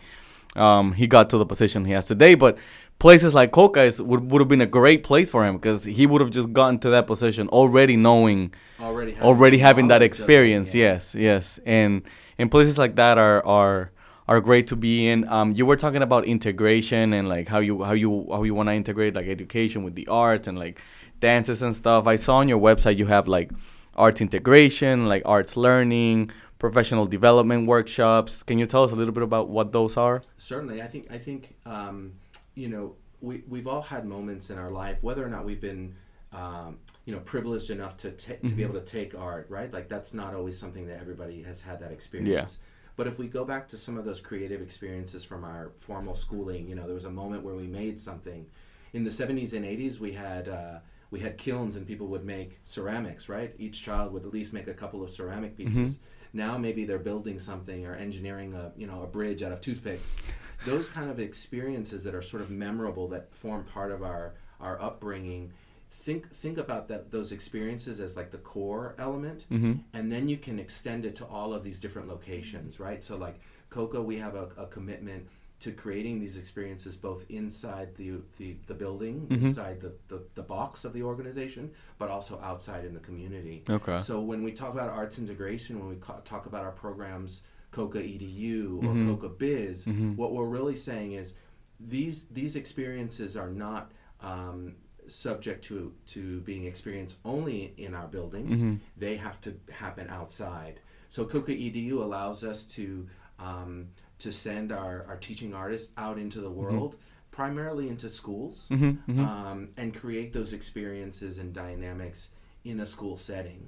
um, 0.55 0.93
he 0.93 1.07
got 1.07 1.29
to 1.29 1.37
the 1.37 1.45
position 1.45 1.85
he 1.85 1.93
has 1.93 2.07
today. 2.07 2.35
But 2.35 2.57
places 2.99 3.33
like 3.33 3.51
Coca 3.51 3.81
is, 3.81 4.01
would 4.01 4.31
would 4.31 4.41
have 4.41 4.47
been 4.47 4.61
a 4.61 4.65
great 4.65 5.03
place 5.03 5.29
for 5.29 5.45
him 5.45 5.55
because 5.55 5.83
he 5.83 6.05
would 6.05 6.21
have 6.21 6.31
just 6.31 6.53
gotten 6.53 6.79
to 6.79 6.89
that 6.91 7.07
position 7.07 7.47
already 7.49 7.97
knowing 7.97 8.53
already 8.79 9.11
having 9.11 9.27
already 9.27 9.57
having 9.57 9.87
that 9.87 9.95
knowledge 9.95 10.11
of 10.11 10.19
it, 10.19 10.21
experience 10.21 10.75
yeah. 10.75 10.93
yes 10.93 11.15
yes 11.15 11.59
and 11.65 12.03
and 12.37 12.51
places 12.51 12.77
like 12.77 12.95
that 12.95 13.17
are 13.17 13.45
are 13.45 13.91
are 14.27 14.39
great 14.39 14.67
to 14.67 14.75
be 14.75 15.07
in 15.07 15.27
um 15.29 15.53
you 15.53 15.65
were 15.65 15.75
talking 15.75 16.01
about 16.01 16.25
integration 16.25 17.11
and 17.13 17.27
like 17.27 17.47
how 17.47 17.59
you 17.59 17.83
how 17.83 17.93
you 17.93 18.27
how 18.31 18.43
you 18.43 18.53
want 18.53 18.69
to 18.69 18.73
integrate 18.73 19.15
like 19.15 19.27
education 19.27 19.83
with 19.83 19.95
the 19.95 20.07
arts 20.07 20.47
and 20.47 20.57
like 20.57 20.79
dances 21.19 21.61
and 21.61 21.75
stuff 21.75 22.07
i 22.07 22.15
saw 22.15 22.37
on 22.37 22.47
your 22.47 22.59
website 22.59 22.97
you 22.97 23.07
have 23.07 23.27
like 23.27 23.51
arts 23.95 24.21
integration 24.21 25.07
like 25.07 25.21
arts 25.25 25.57
learning 25.57 26.31
professional 26.61 27.07
development 27.07 27.67
workshops 27.67 28.43
can 28.43 28.59
you 28.59 28.67
tell 28.67 28.83
us 28.83 28.91
a 28.91 28.95
little 28.95 29.11
bit 29.11 29.23
about 29.23 29.49
what 29.49 29.71
those 29.71 29.97
are 29.97 30.21
Certainly, 30.37 30.81
I 30.83 30.87
think 30.87 31.07
I 31.09 31.17
think 31.17 31.55
um, 31.65 32.13
you 32.53 32.69
know 32.69 32.95
we 33.19 33.43
we've 33.47 33.67
all 33.67 33.81
had 33.81 34.05
moments 34.05 34.51
in 34.51 34.57
our 34.59 34.71
life, 34.71 34.97
whether 35.01 35.25
or 35.25 35.29
not 35.29 35.43
we've 35.43 35.59
been 35.61 35.95
um, 36.31 36.77
you 37.05 37.13
know 37.13 37.21
privileged 37.21 37.69
enough 37.71 37.97
to 37.97 38.11
ta- 38.11 38.41
to 38.47 38.53
be 38.53 38.61
able 38.61 38.75
to 38.75 38.85
take 38.97 39.15
art, 39.15 39.47
right? 39.49 39.73
Like 39.73 39.89
that's 39.89 40.13
not 40.13 40.35
always 40.35 40.57
something 40.59 40.85
that 40.87 40.99
everybody 40.99 41.41
has 41.43 41.61
had 41.61 41.79
that 41.79 41.91
experience. 41.91 42.57
Yeah. 42.59 42.67
But 42.95 43.07
if 43.07 43.17
we 43.17 43.27
go 43.27 43.43
back 43.43 43.67
to 43.69 43.77
some 43.77 43.97
of 43.97 44.05
those 44.05 44.19
creative 44.19 44.61
experiences 44.61 45.23
from 45.23 45.43
our 45.43 45.71
formal 45.77 46.13
schooling, 46.13 46.67
you 46.67 46.75
know, 46.75 46.85
there 46.85 46.93
was 46.93 47.05
a 47.05 47.15
moment 47.23 47.43
where 47.43 47.55
we 47.55 47.65
made 47.65 47.99
something. 47.99 48.45
In 48.93 49.03
the 49.03 49.09
70s 49.09 49.53
and 49.53 49.63
80s, 49.65 49.99
we 49.99 50.11
had 50.11 50.49
uh, 50.49 50.79
we 51.11 51.19
had 51.19 51.37
kilns 51.37 51.75
and 51.75 51.87
people 51.87 52.07
would 52.07 52.25
make 52.25 52.59
ceramics, 52.63 53.29
right? 53.29 53.53
Each 53.57 53.81
child 53.81 54.13
would 54.13 54.25
at 54.25 54.31
least 54.31 54.53
make 54.53 54.67
a 54.67 54.73
couple 54.73 55.01
of 55.03 55.09
ceramic 55.09 55.57
pieces. 55.57 55.99
Now 56.33 56.57
maybe 56.57 56.85
they're 56.85 56.99
building 56.99 57.39
something 57.39 57.85
or 57.85 57.93
engineering 57.95 58.53
a 58.53 58.71
you 58.77 58.87
know 58.87 59.03
a 59.03 59.07
bridge 59.07 59.43
out 59.43 59.51
of 59.51 59.61
toothpicks. 59.61 60.17
Those 60.65 60.89
kind 60.89 61.09
of 61.09 61.19
experiences 61.19 62.03
that 62.03 62.13
are 62.13 62.21
sort 62.21 62.41
of 62.43 62.51
memorable 62.51 63.07
that 63.09 63.33
form 63.33 63.63
part 63.65 63.91
of 63.91 64.03
our 64.03 64.33
our 64.59 64.79
upbringing. 64.81 65.51
Think 65.89 66.31
think 66.33 66.57
about 66.57 66.87
that 66.87 67.11
those 67.11 67.31
experiences 67.31 67.99
as 67.99 68.15
like 68.15 68.31
the 68.31 68.37
core 68.37 68.95
element, 68.97 69.45
Mm-hmm. 69.51 69.73
and 69.93 70.11
then 70.11 70.29
you 70.29 70.37
can 70.37 70.57
extend 70.59 71.05
it 71.05 71.15
to 71.17 71.25
all 71.25 71.53
of 71.53 71.63
these 71.63 71.79
different 71.81 72.07
locations, 72.07 72.79
right? 72.79 73.03
So 73.03 73.17
like 73.17 73.39
Coca, 73.69 74.01
we 74.01 74.17
have 74.19 74.35
a, 74.35 74.49
a 74.57 74.67
commitment 74.67 75.27
to 75.61 75.71
creating 75.71 76.19
these 76.19 76.37
experiences 76.37 76.95
both 76.97 77.25
inside 77.29 77.95
the 77.95 78.13
the, 78.37 78.55
the 78.67 78.73
building, 78.73 79.27
Mhm. 79.29 79.43
inside 79.43 79.79
the, 79.79 79.93
the, 80.07 80.21
the 80.35 80.41
box 80.41 80.85
of 80.85 80.91
the 80.93 81.03
organization, 81.03 81.71
but 81.99 82.09
also 82.09 82.39
outside 82.41 82.83
in 82.83 82.93
the 82.93 82.99
community. 82.99 83.63
Okay. 83.69 83.99
So 84.01 84.19
when 84.19 84.43
we 84.43 84.51
talk 84.51 84.73
about 84.73 84.89
arts 84.89 85.19
integration, 85.19 85.79
when 85.79 85.89
we 85.89 85.95
ca- 85.95 86.21
talk 86.25 86.45
about 86.47 86.63
our 86.63 86.71
programs, 86.71 87.43
Coca 87.71 87.99
EDU 87.99 88.79
or 88.83 88.93
Mhm. 88.93 89.07
Coca 89.07 89.29
Biz, 89.29 89.85
Mhm. 89.85 90.15
what 90.17 90.33
we're 90.33 90.49
really 90.57 90.75
saying 90.75 91.13
is 91.13 91.35
these 91.79 92.25
these 92.25 92.55
experiences 92.55 93.37
are 93.37 93.49
not 93.49 93.91
um, 94.21 94.75
subject 95.07 95.63
to 95.65 95.93
to 96.07 96.41
being 96.41 96.65
experienced 96.65 97.17
only 97.25 97.73
in 97.77 97.93
our 97.93 98.07
building. 98.07 98.45
Mm-hmm. 98.47 98.75
They 98.97 99.15
have 99.17 99.39
to 99.41 99.53
happen 99.71 100.07
outside. 100.09 100.79
So 101.09 101.25
Coca 101.25 101.51
EDU 101.51 102.01
allows 102.03 102.43
us 102.43 102.65
to 102.77 103.07
um, 103.39 103.87
to 104.21 104.31
send 104.31 104.71
our, 104.71 105.05
our 105.07 105.17
teaching 105.17 105.53
artists 105.53 105.91
out 105.97 106.17
into 106.17 106.41
the 106.41 106.49
world, 106.49 106.95
primarily 107.31 107.87
into 107.89 108.09
schools, 108.09 108.67
Mm-hmm. 108.69 109.19
um, 109.19 109.69
and 109.77 109.95
create 109.95 110.31
those 110.33 110.53
experiences 110.53 111.37
and 111.37 111.53
dynamics 111.53 112.29
in 112.63 112.79
a 112.79 112.85
school 112.85 113.17
setting. 113.17 113.67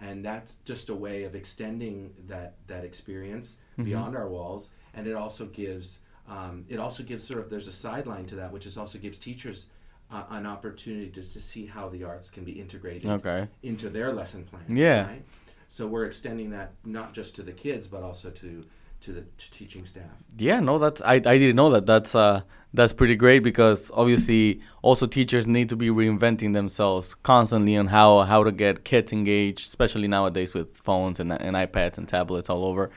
And 0.00 0.24
that's 0.24 0.56
just 0.64 0.88
a 0.90 0.94
way 0.94 1.24
of 1.24 1.34
extending 1.34 2.12
that 2.26 2.56
that 2.66 2.84
experience 2.84 3.56
Mhm. 3.78 3.84
beyond 3.84 4.16
our 4.16 4.28
walls. 4.28 4.70
And 4.94 5.06
it 5.06 5.14
also 5.14 5.46
gives 5.46 6.00
um, 6.28 6.64
it 6.68 6.78
also 6.78 7.02
gives 7.02 7.26
sort 7.26 7.40
of 7.40 7.48
there's 7.50 7.68
a 7.68 7.72
sideline 7.72 8.26
to 8.26 8.34
that, 8.36 8.50
which 8.52 8.66
is 8.66 8.76
also 8.78 8.98
gives 8.98 9.18
teachers 9.18 9.66
uh, 10.10 10.24
an 10.30 10.46
opportunity 10.46 11.08
just 11.10 11.32
to 11.34 11.40
see 11.40 11.64
how 11.66 11.88
the 11.88 12.04
arts 12.04 12.30
can 12.30 12.44
be 12.44 12.52
integrated 12.52 13.06
Okay. 13.10 13.48
into 13.62 13.88
their 13.88 14.12
lesson 14.12 14.44
plan. 14.44 14.64
Yeah. 14.68 15.06
Right? 15.06 15.24
So 15.68 15.86
we're 15.86 16.04
extending 16.04 16.50
that 16.50 16.72
not 16.84 17.14
just 17.14 17.34
to 17.36 17.42
the 17.42 17.52
kids, 17.52 17.86
but 17.86 18.02
also 18.02 18.30
to 18.30 18.64
to 19.04 19.12
the 19.12 19.22
to 19.22 19.50
teaching 19.50 19.84
staff. 19.86 20.10
Yeah, 20.38 20.60
no, 20.60 20.78
that's 20.78 21.00
I, 21.02 21.14
I 21.14 21.38
didn't 21.38 21.56
know 21.56 21.70
that. 21.70 21.86
That's 21.86 22.14
uh 22.14 22.42
that's 22.72 22.92
pretty 22.92 23.14
great 23.14 23.40
because 23.40 23.90
obviously 23.94 24.60
also 24.82 25.06
teachers 25.06 25.46
need 25.46 25.68
to 25.68 25.76
be 25.76 25.88
reinventing 25.88 26.54
themselves 26.54 27.14
constantly 27.14 27.76
on 27.76 27.88
how 27.88 28.22
how 28.22 28.42
to 28.42 28.50
get 28.50 28.84
kids 28.84 29.12
engaged, 29.12 29.68
especially 29.68 30.08
nowadays 30.08 30.54
with 30.54 30.76
phones 30.76 31.20
and 31.20 31.32
and 31.32 31.54
iPads 31.54 31.98
and 31.98 32.08
tablets 32.08 32.48
all 32.48 32.64
over. 32.64 32.90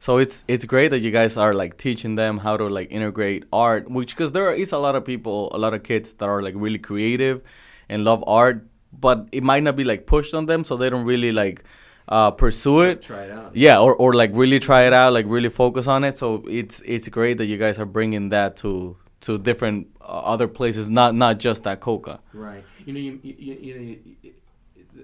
So 0.00 0.18
it's 0.18 0.44
it's 0.48 0.64
great 0.64 0.88
that 0.88 0.98
you 0.98 1.12
guys 1.12 1.36
are 1.36 1.54
like 1.54 1.78
teaching 1.78 2.16
them 2.16 2.38
how 2.38 2.56
to 2.56 2.66
like 2.68 2.90
integrate 2.90 3.44
art, 3.52 3.88
which 3.88 4.16
because 4.16 4.32
there 4.32 4.52
is 4.52 4.72
a 4.72 4.78
lot 4.78 4.96
of 4.96 5.04
people, 5.04 5.54
a 5.54 5.58
lot 5.58 5.74
of 5.74 5.84
kids 5.84 6.14
that 6.14 6.28
are 6.28 6.42
like 6.42 6.54
really 6.56 6.80
creative 6.80 7.40
and 7.88 8.04
love 8.04 8.24
art, 8.26 8.66
but 8.92 9.28
it 9.30 9.44
might 9.44 9.62
not 9.62 9.76
be 9.76 9.84
like 9.84 10.06
pushed 10.06 10.34
on 10.34 10.46
them, 10.46 10.64
so 10.64 10.76
they 10.76 10.90
don't 10.90 11.04
really 11.04 11.30
like 11.30 11.62
uh, 12.08 12.30
pursue 12.30 12.80
it 12.82 13.02
Try 13.02 13.24
it 13.24 13.30
out. 13.30 13.54
yeah 13.56 13.78
or, 13.80 13.94
or 13.96 14.12
like 14.14 14.30
really 14.34 14.58
try 14.58 14.82
it 14.86 14.92
out 14.92 15.12
like 15.12 15.26
really 15.28 15.48
focus 15.50 15.86
on 15.86 16.04
it 16.04 16.18
so 16.18 16.44
it's 16.48 16.82
it's 16.84 17.08
great 17.08 17.38
that 17.38 17.46
you 17.46 17.56
guys 17.58 17.78
are 17.78 17.86
bringing 17.86 18.28
that 18.30 18.56
to 18.56 18.96
to 19.20 19.38
different 19.38 19.86
uh, 20.00 20.04
other 20.34 20.48
places 20.48 20.88
not 20.90 21.14
not 21.14 21.38
just 21.38 21.66
at 21.66 21.80
coca 21.80 22.20
Right. 22.32 22.64
You 22.84 22.92
know, 22.94 22.98
you 23.00 23.20
you, 23.22 23.34
you, 23.60 23.74
know, 23.74 23.80
you, 23.80 24.32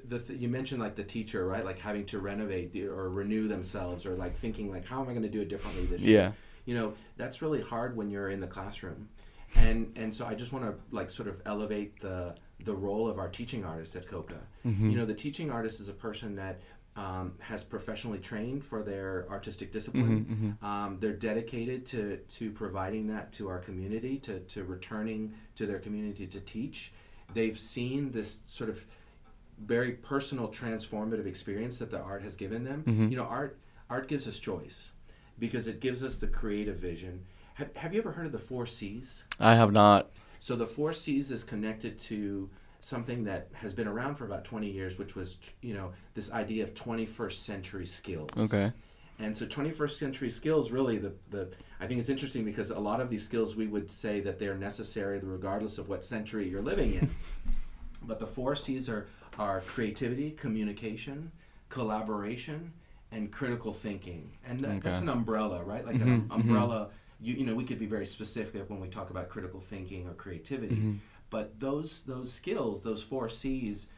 the, 0.09 0.19
the 0.19 0.35
you 0.35 0.49
mentioned 0.49 0.81
like 0.83 0.97
the 0.97 1.05
teacher, 1.05 1.47
right? 1.47 1.65
Like 1.65 1.79
having 1.79 2.05
to 2.07 2.19
renovate 2.19 2.73
the- 2.73 2.89
or 2.89 3.09
renew 3.09 3.47
themselves, 3.47 4.05
or 4.07 4.17
like 4.17 4.37
thinking 4.37 4.69
like, 4.71 4.85
how 4.85 5.01
am 5.01 5.09
I 5.09 5.13
going 5.13 5.23
to 5.23 5.29
do 5.29 5.41
it 5.41 5.49
differently 5.49 5.85
this 5.87 6.01
year? 6.01 6.21
yeah 6.21 6.33
You 6.65 6.75
know, 6.75 6.95
that's 7.17 7.41
really 7.41 7.63
hard 7.63 7.97
when 7.97 8.11
you're 8.11 8.31
in 8.31 8.41
the 8.41 8.49
classroom, 8.49 9.09
and 9.55 9.93
and 9.97 10.13
so 10.15 10.27
I 10.27 10.35
just 10.35 10.53
want 10.53 10.65
to 10.65 10.75
like 10.91 11.09
sort 11.11 11.29
of 11.29 11.41
elevate 11.47 12.01
the 12.01 12.35
the 12.65 12.75
role 12.75 13.09
of 13.09 13.19
our 13.21 13.29
teaching 13.29 13.65
artist 13.65 13.95
at 13.97 14.09
Coca. 14.09 14.41
Mhm. 14.67 14.91
You 14.91 14.97
know, 14.99 15.07
the 15.07 15.15
teaching 15.15 15.49
artist 15.53 15.79
is 15.81 15.89
a 15.89 15.93
person 16.07 16.35
that 16.37 16.61
um, 16.99 17.35
has 17.39 17.63
professionally 17.63 18.19
trained 18.19 18.65
for 18.65 18.83
their 18.83 19.27
artistic 19.31 19.71
discipline. 19.73 20.57
Mhm, 20.63 20.67
Um, 20.67 20.99
they're 20.99 21.13
dedicated 21.31 21.87
to, 21.87 22.17
to 22.39 22.51
providing 22.51 23.07
that 23.09 23.31
to 23.35 23.49
our 23.49 23.61
community, 23.61 24.19
to, 24.19 24.41
to 24.41 24.65
returning 24.65 25.33
to 25.55 25.67
their 25.67 25.79
community 25.79 26.27
to 26.27 26.41
teach. 26.41 26.93
They've 27.33 27.59
seen 27.59 28.11
this 28.11 28.39
sort 28.47 28.69
of 28.71 28.85
very 29.61 29.93
personal, 29.93 30.49
transformative 30.49 31.27
experience 31.27 31.79
that 31.79 31.91
the 31.91 32.01
art 32.01 32.23
has 32.23 32.35
given 32.37 32.65
them. 32.65 32.83
Mhm. 32.85 33.11
You 33.11 33.17
know, 33.17 33.25
art 33.25 33.59
art 33.91 34.09
gives 34.09 34.27
us 34.27 34.39
choice 34.39 34.93
because 35.39 35.67
it 35.69 35.81
gives 35.81 36.03
us 36.03 36.17
the 36.19 36.27
creative 36.27 36.77
vision. 36.79 37.25
Have, 37.55 37.75
have 37.77 37.95
you 37.95 38.01
ever 38.01 38.13
heard 38.13 38.27
of 38.27 38.33
the 38.33 38.39
four 38.39 38.67
C's? 38.67 39.25
i 39.41 39.55
have 39.55 39.73
not 39.73 40.11
So 40.41 40.57
the 40.57 40.67
four 40.67 40.93
C's 40.93 41.31
is 41.31 41.43
connected 41.45 41.99
to 42.11 42.51
something 42.81 43.25
that 43.25 43.49
has 43.53 43.75
been 43.75 43.89
around 43.89 44.15
for 44.17 44.25
about 44.25 44.45
20 44.45 44.71
years, 44.71 44.99
which 44.99 45.15
was, 45.17 45.37
you 45.63 45.75
know, 45.75 45.93
this 46.15 46.33
idea 46.33 46.63
of 46.63 46.75
21st 46.75 47.33
century 47.45 47.87
skills. 47.87 48.31
okay 48.39 48.73
And 49.19 49.37
so 49.37 49.47
21st 49.47 49.99
century 49.99 50.31
skills 50.31 50.71
really 50.71 50.99
the, 50.99 51.13
the 51.31 51.49
I 51.81 51.87
think 51.87 52.01
it's 52.01 52.09
interesting 52.09 52.45
because 52.45 52.71
a 52.71 52.79
lot 52.79 53.01
of 53.01 53.11
these 53.11 53.25
skills 53.25 53.57
we 53.57 53.67
would 53.67 53.91
say 53.91 54.21
that 54.21 54.39
they're 54.39 54.57
necessary 54.57 55.19
regardless 55.19 55.79
of 55.79 55.89
what 55.89 56.05
century 56.05 56.49
you're 56.49 56.63
living 56.63 56.95
in. 56.95 57.11
but 58.03 58.19
the 58.21 58.27
four 58.27 58.55
C's 58.55 58.89
are 58.89 59.07
are 59.39 59.61
creativity, 59.61 60.33
communication, 60.33 61.31
collaboration, 61.69 62.73
and 63.13 63.31
critical 63.33 63.73
thinking. 63.73 64.31
And 64.47 64.61
that, 64.65 64.83
that's 64.83 65.01
an 65.01 65.09
umbrella, 65.09 65.63
right? 65.63 65.85
Like 65.87 65.97
Mhm, 65.97 66.03
an 66.03 66.13
um- 66.13 66.31
umbrella 66.31 66.89
you, 67.21 67.35
you 67.35 67.45
know 67.45 67.55
we 67.55 67.65
could 67.65 67.81
be 67.81 67.87
very 67.87 68.07
specific 68.07 68.71
when 68.71 68.79
we 68.79 68.87
talk 68.89 69.11
about 69.11 69.29
critical 69.29 69.59
thinking 69.61 70.07
or 70.07 70.15
creativity 70.15 70.77
Mhm. 70.77 70.99
But 71.31 71.59
those 71.61 72.03
those 72.03 72.33
skills 72.33 72.83
those 72.83 73.03
four 73.03 73.29
c's 73.29 73.89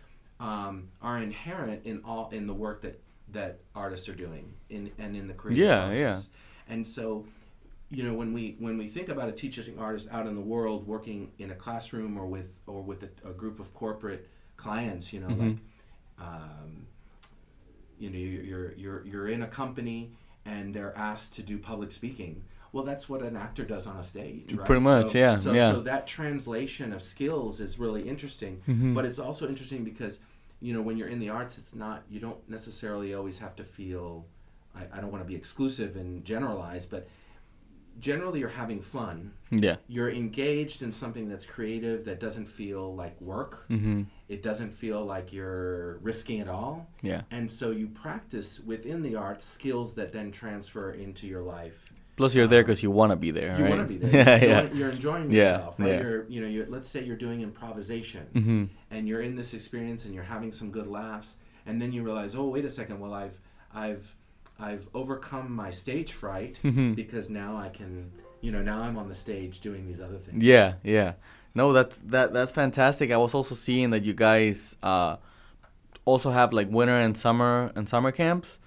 um, 0.41 0.89
are 1.03 1.19
inherent 1.19 1.85
in 1.85 2.01
all 2.05 2.29
in 2.33 2.47
the 2.47 2.55
work 2.55 2.83
that 2.83 3.01
that 3.33 3.61
artists 3.75 4.09
are 4.09 4.15
doing 4.15 4.53
in 4.71 4.91
and 4.99 5.15
in 5.17 5.29
the 5.29 5.35
creative 5.35 5.65
Yeah, 5.65 5.93
yeah. 5.93 6.19
and 6.69 6.87
so 6.87 7.25
you 7.91 8.03
know 8.05 8.15
when 8.15 8.33
we 8.33 8.57
when 8.59 8.77
we 8.79 8.87
think 8.87 9.09
about 9.09 9.29
a 9.29 9.33
teaching 9.33 9.79
artist 9.79 10.09
out 10.11 10.27
in 10.27 10.35
the 10.35 10.41
world 10.41 10.87
working 10.87 11.31
in 11.39 11.51
a 11.51 11.55
classroom 11.55 12.17
or 12.19 12.27
with 12.27 12.59
or 12.67 12.83
with 12.83 13.03
a, 13.03 13.29
a 13.29 13.33
group 13.33 13.61
of 13.61 13.73
corporate 13.75 14.29
clients 14.57 15.13
you 15.13 15.21
know 15.21 15.29
Mhm. 15.29 15.39
like 15.41 15.57
um, 16.19 16.87
you 17.99 18.11
know 18.11 18.19
you're, 18.19 18.43
you're 18.43 18.73
you're 18.77 19.07
you're 19.07 19.29
in 19.29 19.43
a 19.43 19.47
company 19.47 20.11
and 20.47 20.75
they're 20.75 20.97
asked 20.97 21.35
to 21.35 21.43
do 21.43 21.59
public 21.59 21.93
speaking 21.93 22.43
well 22.73 22.85
that's 22.85 23.09
what 23.09 23.23
an 23.23 23.37
actor 23.37 23.65
does 23.65 23.87
on 23.87 23.97
a 23.97 24.05
stage 24.05 24.53
right? 24.53 24.67
Pretty 24.67 24.83
much, 24.83 25.13
so, 25.13 25.19
yeah, 25.19 25.37
so, 25.37 25.53
yeah. 25.53 25.73
so 25.73 25.81
that 25.81 26.07
translation 26.07 26.93
of 26.93 27.03
skills 27.03 27.61
is 27.61 27.79
really 27.79 28.09
interesting 28.09 28.61
Mhm. 28.69 28.95
but 28.95 29.05
it's 29.05 29.19
also 29.19 29.49
interesting 29.49 29.85
because 29.85 30.21
you 30.61 30.73
know 30.75 30.83
when 30.83 30.97
you're 30.97 31.09
in 31.09 31.19
the 31.19 31.31
arts 31.31 31.59
it's 31.59 31.75
not 31.75 32.03
you 32.11 32.21
don't 32.21 32.49
necessarily 32.49 33.15
always 33.15 33.39
have 33.39 33.57
to 33.57 33.65
feel 33.65 34.27
i, 34.75 34.83
I 34.93 35.01
don't 35.01 35.11
want 35.11 35.23
to 35.25 35.29
be 35.29 35.35
exclusive 35.35 35.97
and 35.97 36.25
generalize 36.25 36.87
but 36.87 37.09
generally 37.99 38.41
you're 38.41 38.49
having 38.49 38.81
fun. 38.81 39.33
Yeah. 39.51 39.77
You're 39.89 40.11
engaged 40.11 40.83
in 40.83 40.93
something 40.93 41.29
that's 41.29 41.45
creative 41.45 42.05
that 42.05 42.19
doesn't 42.21 42.47
feel 42.47 42.95
like 42.95 43.21
work. 43.21 43.65
Hmm 43.69 44.03
it 44.29 44.45
doesn't 44.45 44.71
feel 44.71 45.05
like 45.05 45.33
you're 45.33 45.99
risking 45.99 46.39
it 46.39 46.49
all. 46.49 46.89
Yeah. 47.03 47.23
And 47.33 47.51
so 47.51 47.73
you 47.73 47.89
practice 47.89 48.61
within 48.61 49.03
the 49.03 49.17
arts 49.17 49.45
skills 49.45 49.93
that 49.95 50.13
then 50.13 50.31
transfer 50.31 50.93
into 50.93 51.27
your 51.27 51.43
life 51.43 51.90
plus 52.21 52.35
you're 52.35 52.47
there 52.55 52.63
because 52.63 52.83
you 52.83 52.91
want 52.91 53.11
to 53.11 53.17
be 53.17 53.31
there 53.31 53.57
you 53.59 53.65
right? 53.65 53.71
want 53.75 53.83
to 53.87 53.87
be 53.95 53.99
there 53.99 54.13
yeah 54.25 54.37
you're, 54.37 54.51
yeah 54.51 54.61
enjoying, 54.61 54.77
you're 54.79 54.91
enjoying 54.99 55.31
Yeah, 55.31 55.41
yourself 55.53 55.81
right 55.81 55.89
yeah. 55.95 56.01
you're 56.03 56.23
you 56.29 56.41
know 56.43 56.47
you're, 56.55 56.67
let's 56.75 56.89
say 56.93 57.03
you're 57.09 57.17
doing 57.27 57.39
improvisation 57.49 58.25
hmm 58.33 58.65
and 58.95 59.09
you're 59.09 59.23
in 59.29 59.35
this 59.41 59.51
experience 59.55 60.05
and 60.05 60.13
you're 60.15 60.31
having 60.37 60.53
some 60.53 60.71
good 60.71 60.87
laughs 60.87 61.37
and 61.67 61.81
then 61.81 61.93
you 61.93 62.03
realize 62.03 62.35
oh 62.35 62.47
wait 62.55 62.65
a 62.65 62.71
second 62.81 62.97
well 63.01 63.15
i've 63.25 63.37
i've 63.75 64.05
i've 64.59 64.85
overcome 64.95 65.47
my 65.65 65.71
stage 65.71 66.13
fright 66.23 66.55
Mhm. 66.63 66.95
because 67.03 67.27
now 67.31 67.57
i 67.67 67.69
can 67.79 68.11
you 68.41 68.51
know 68.55 68.63
now 68.63 68.79
i'm 68.83 68.97
on 69.03 69.09
the 69.09 69.15
stage 69.27 69.61
doing 69.61 69.87
these 69.87 70.01
other 70.07 70.19
things 70.19 70.43
Yeah, 70.43 70.75
yeah. 70.97 71.13
No, 71.55 71.73
that's 71.73 71.97
that 72.15 72.33
that's 72.33 72.53
fantastic. 72.53 73.11
I 73.11 73.17
was 73.17 73.35
also 73.35 73.55
seeing 73.67 73.91
that 73.91 74.03
you 74.09 74.15
guys 74.15 74.59
uh 74.91 75.17
also 76.05 76.31
have 76.31 76.53
like 76.53 76.69
winter 76.71 76.95
and 77.07 77.17
summer 77.17 77.73
and 77.75 77.89
summer 77.89 78.13
camps. 78.13 78.59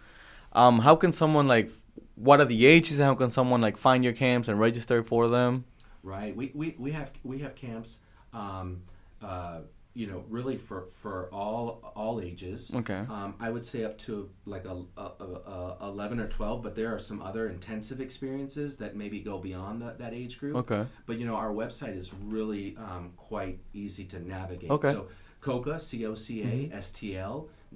Um 0.51 0.79
how 0.79 0.95
can 0.95 1.11
someone 1.11 1.47
like 1.47 1.71
what 2.15 2.39
are 2.39 2.45
the 2.45 2.65
ages 2.65 2.99
and 2.99 3.05
how 3.05 3.15
can 3.15 3.29
someone 3.29 3.61
like 3.61 3.77
find 3.77 4.03
your 4.03 4.13
camps 4.13 4.47
and 4.47 4.59
register 4.59 5.03
for 5.03 5.27
them? 5.27 5.65
right 6.03 6.35
we, 6.35 6.51
we, 6.53 6.75
we 6.77 6.91
have 6.91 7.11
we 7.23 7.39
have 7.39 7.55
camps 7.55 8.01
um, 8.33 8.81
uh, 9.21 9.59
you 9.93 10.05
know 10.07 10.23
really 10.27 10.57
for 10.57 10.87
for 10.89 11.29
all 11.31 11.93
all 11.95 12.19
ages 12.19 12.71
Okay. 12.75 13.01
um, 13.09 13.35
i 13.39 13.49
would 13.49 13.63
say 13.63 13.83
up 13.85 13.97
to 13.99 14.29
like 14.45 14.65
a, 14.65 14.75
a, 14.97 15.01
a, 15.01 15.77
a 15.81 15.87
11 15.87 16.19
or 16.19 16.27
12 16.27 16.61
but 16.61 16.75
there 16.75 16.93
are 16.93 16.99
some 16.99 17.21
other 17.21 17.47
intensive 17.47 18.01
experiences 18.01 18.75
that 18.77 18.95
maybe 18.95 19.19
go 19.21 19.37
beyond 19.37 19.81
that, 19.81 19.97
that 19.99 20.13
age 20.13 20.39
group 20.39 20.55
Okay. 20.57 20.85
but 21.05 21.17
you 21.19 21.25
know 21.25 21.35
our 21.35 21.51
website 21.53 21.95
is 21.95 22.11
really 22.25 22.75
um, 22.77 23.11
quite 23.15 23.59
easy 23.73 24.03
to 24.05 24.19
navigate 24.19 24.71
Okay. 24.71 24.91
so 24.91 25.07
coca 25.41 25.79
c-o-c-a 25.79 26.69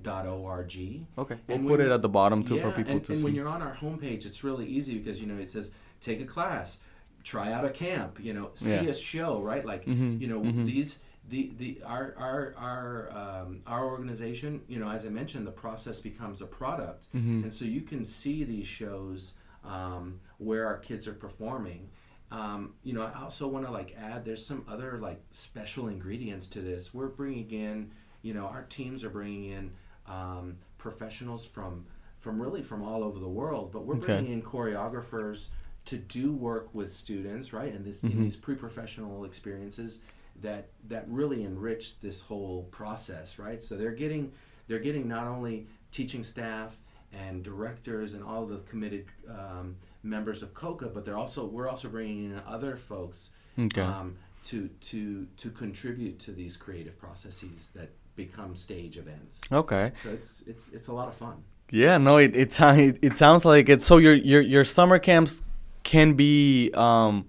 s-t-l 0.06 1.08
Okay. 1.18 1.36
We'll 1.48 1.58
And 1.58 1.68
put 1.68 1.80
when- 1.80 1.82
it 1.82 1.92
at 1.92 2.02
the 2.02 2.10
bottom 2.10 2.44
too 2.44 2.60
for 2.60 2.70
Yeah, 2.70 2.76
people 2.76 2.94
and, 2.94 3.04
to 3.06 3.12
and 3.12 3.20
see. 3.20 3.24
when 3.24 3.36
you're 3.36 3.48
on 3.48 3.62
our 3.62 3.76
homepage, 3.76 4.26
it's 4.26 4.44
really 4.44 4.66
easy 4.66 4.98
because 4.98 5.20
you 5.22 5.28
know 5.28 5.38
it 5.38 5.50
says 5.50 5.72
take 6.02 6.22
a 6.22 6.26
class, 6.26 6.80
try 7.24 7.52
out 7.52 7.66
a 7.66 7.70
camp, 7.70 8.20
you 8.22 8.34
know, 8.34 8.52
see 8.54 8.72
Yeah. 8.72 8.82
a 8.84 8.94
show, 8.94 9.42
right? 9.42 9.66
Like 9.66 9.86
Mhm, 9.86 10.20
you 10.22 10.28
know 10.28 10.42
mhm. 10.42 10.66
these 10.66 11.00
the 11.30 11.52
the 11.58 11.82
our 11.84 12.14
our 12.18 12.54
our 12.58 13.12
um, 13.12 13.62
our 13.68 13.86
organization, 13.86 14.62
you 14.68 14.80
know, 14.80 14.90
as 14.90 15.06
I 15.06 15.10
mentioned, 15.10 15.46
the 15.46 15.52
process 15.52 16.00
becomes 16.00 16.42
a 16.42 16.46
product, 16.48 17.08
Mhm. 17.14 17.44
and 17.44 17.54
so 17.54 17.66
you 17.66 17.82
can 17.82 18.04
see 18.06 18.44
these 18.44 18.68
shows 18.68 19.34
um, 19.64 20.20
where 20.38 20.66
our 20.66 20.78
kids 20.78 21.08
are 21.08 21.14
performing. 21.14 21.90
Um, 22.32 22.74
you 22.84 22.94
know, 22.94 23.02
I 23.02 23.22
also 23.24 23.48
want 23.48 23.66
to 23.66 23.72
like 23.72 23.94
add. 23.98 24.24
There's 24.24 24.46
some 24.46 24.64
other 24.70 24.98
like 25.00 25.22
special 25.32 25.88
ingredients 25.90 26.48
to 26.50 26.62
this. 26.62 26.94
We're 26.94 27.08
bringing 27.10 27.50
in, 27.52 27.92
you 28.22 28.34
know, 28.34 28.46
our 28.46 28.64
teams 28.64 29.04
are 29.04 29.10
bringing 29.10 29.46
in 29.52 29.72
um, 30.08 30.58
professionals 30.78 31.46
from 31.46 31.86
from 32.18 32.42
really 32.42 32.64
from 32.64 32.82
all 32.84 33.04
over 33.04 33.20
the 33.20 33.28
world, 33.28 33.72
but 33.72 33.86
we're 33.86 33.96
Okay. 33.96 34.08
bringing 34.18 34.32
in 34.34 34.42
choreographers 34.42 35.48
to 35.86 35.98
do 35.98 36.34
work 36.34 36.74
with 36.74 36.92
students, 36.92 37.54
right? 37.54 37.74
And 37.74 37.86
this 37.86 38.02
Mhm. 38.02 38.12
in 38.12 38.22
these 38.24 38.36
pre-professional 38.36 39.24
experiences 39.24 40.00
that 40.42 40.70
that 40.88 41.06
really 41.10 41.44
enrich 41.44 42.00
this 42.00 42.22
whole 42.22 42.64
process, 42.72 43.40
right? 43.40 43.62
So 43.64 43.78
they're 43.78 43.92
getting 43.96 44.32
they're 44.68 44.80
getting 44.80 45.08
not 45.08 45.28
only 45.28 45.68
teaching 45.92 46.24
staff 46.24 46.78
and 47.14 47.44
directors 47.44 48.14
and 48.16 48.24
all 48.24 48.46
the 48.46 48.58
committed 48.60 49.06
um, 49.30 49.78
members 50.04 50.44
of 50.44 50.54
COCA, 50.54 50.90
but 50.90 51.06
they're 51.06 51.18
also 51.18 51.46
we're 51.46 51.70
also 51.70 51.88
bringing 51.88 52.32
in 52.32 52.42
other 52.46 52.76
folks 52.76 53.32
Okay. 53.58 53.82
um, 53.82 54.18
to 54.44 54.68
to 54.82 55.26
to 55.38 55.50
contribute 55.52 56.20
to 56.20 56.32
these 56.32 56.58
creative 56.58 56.98
processes 56.98 57.70
that 57.76 57.90
become 58.18 58.56
stage 58.56 58.98
events. 58.98 59.42
okay. 59.52 59.92
So 60.04 60.10
it's 60.10 60.44
it's 60.46 60.70
it's 60.74 60.88
a 60.90 60.94
lot 60.94 61.08
of 61.08 61.16
fun. 61.16 61.38
Yeah, 61.72 61.98
no, 61.98 62.18
it 62.18 62.36
it, 62.36 62.60
it 63.02 63.16
sounds 63.18 63.46
like 63.46 63.70
it. 63.70 63.82
So 63.82 63.98
your 63.98 64.14
your 64.16 64.42
your 64.42 64.66
summer 64.66 65.00
camps 65.00 65.42
can 65.84 66.16
be 66.16 66.72
um 66.74 67.26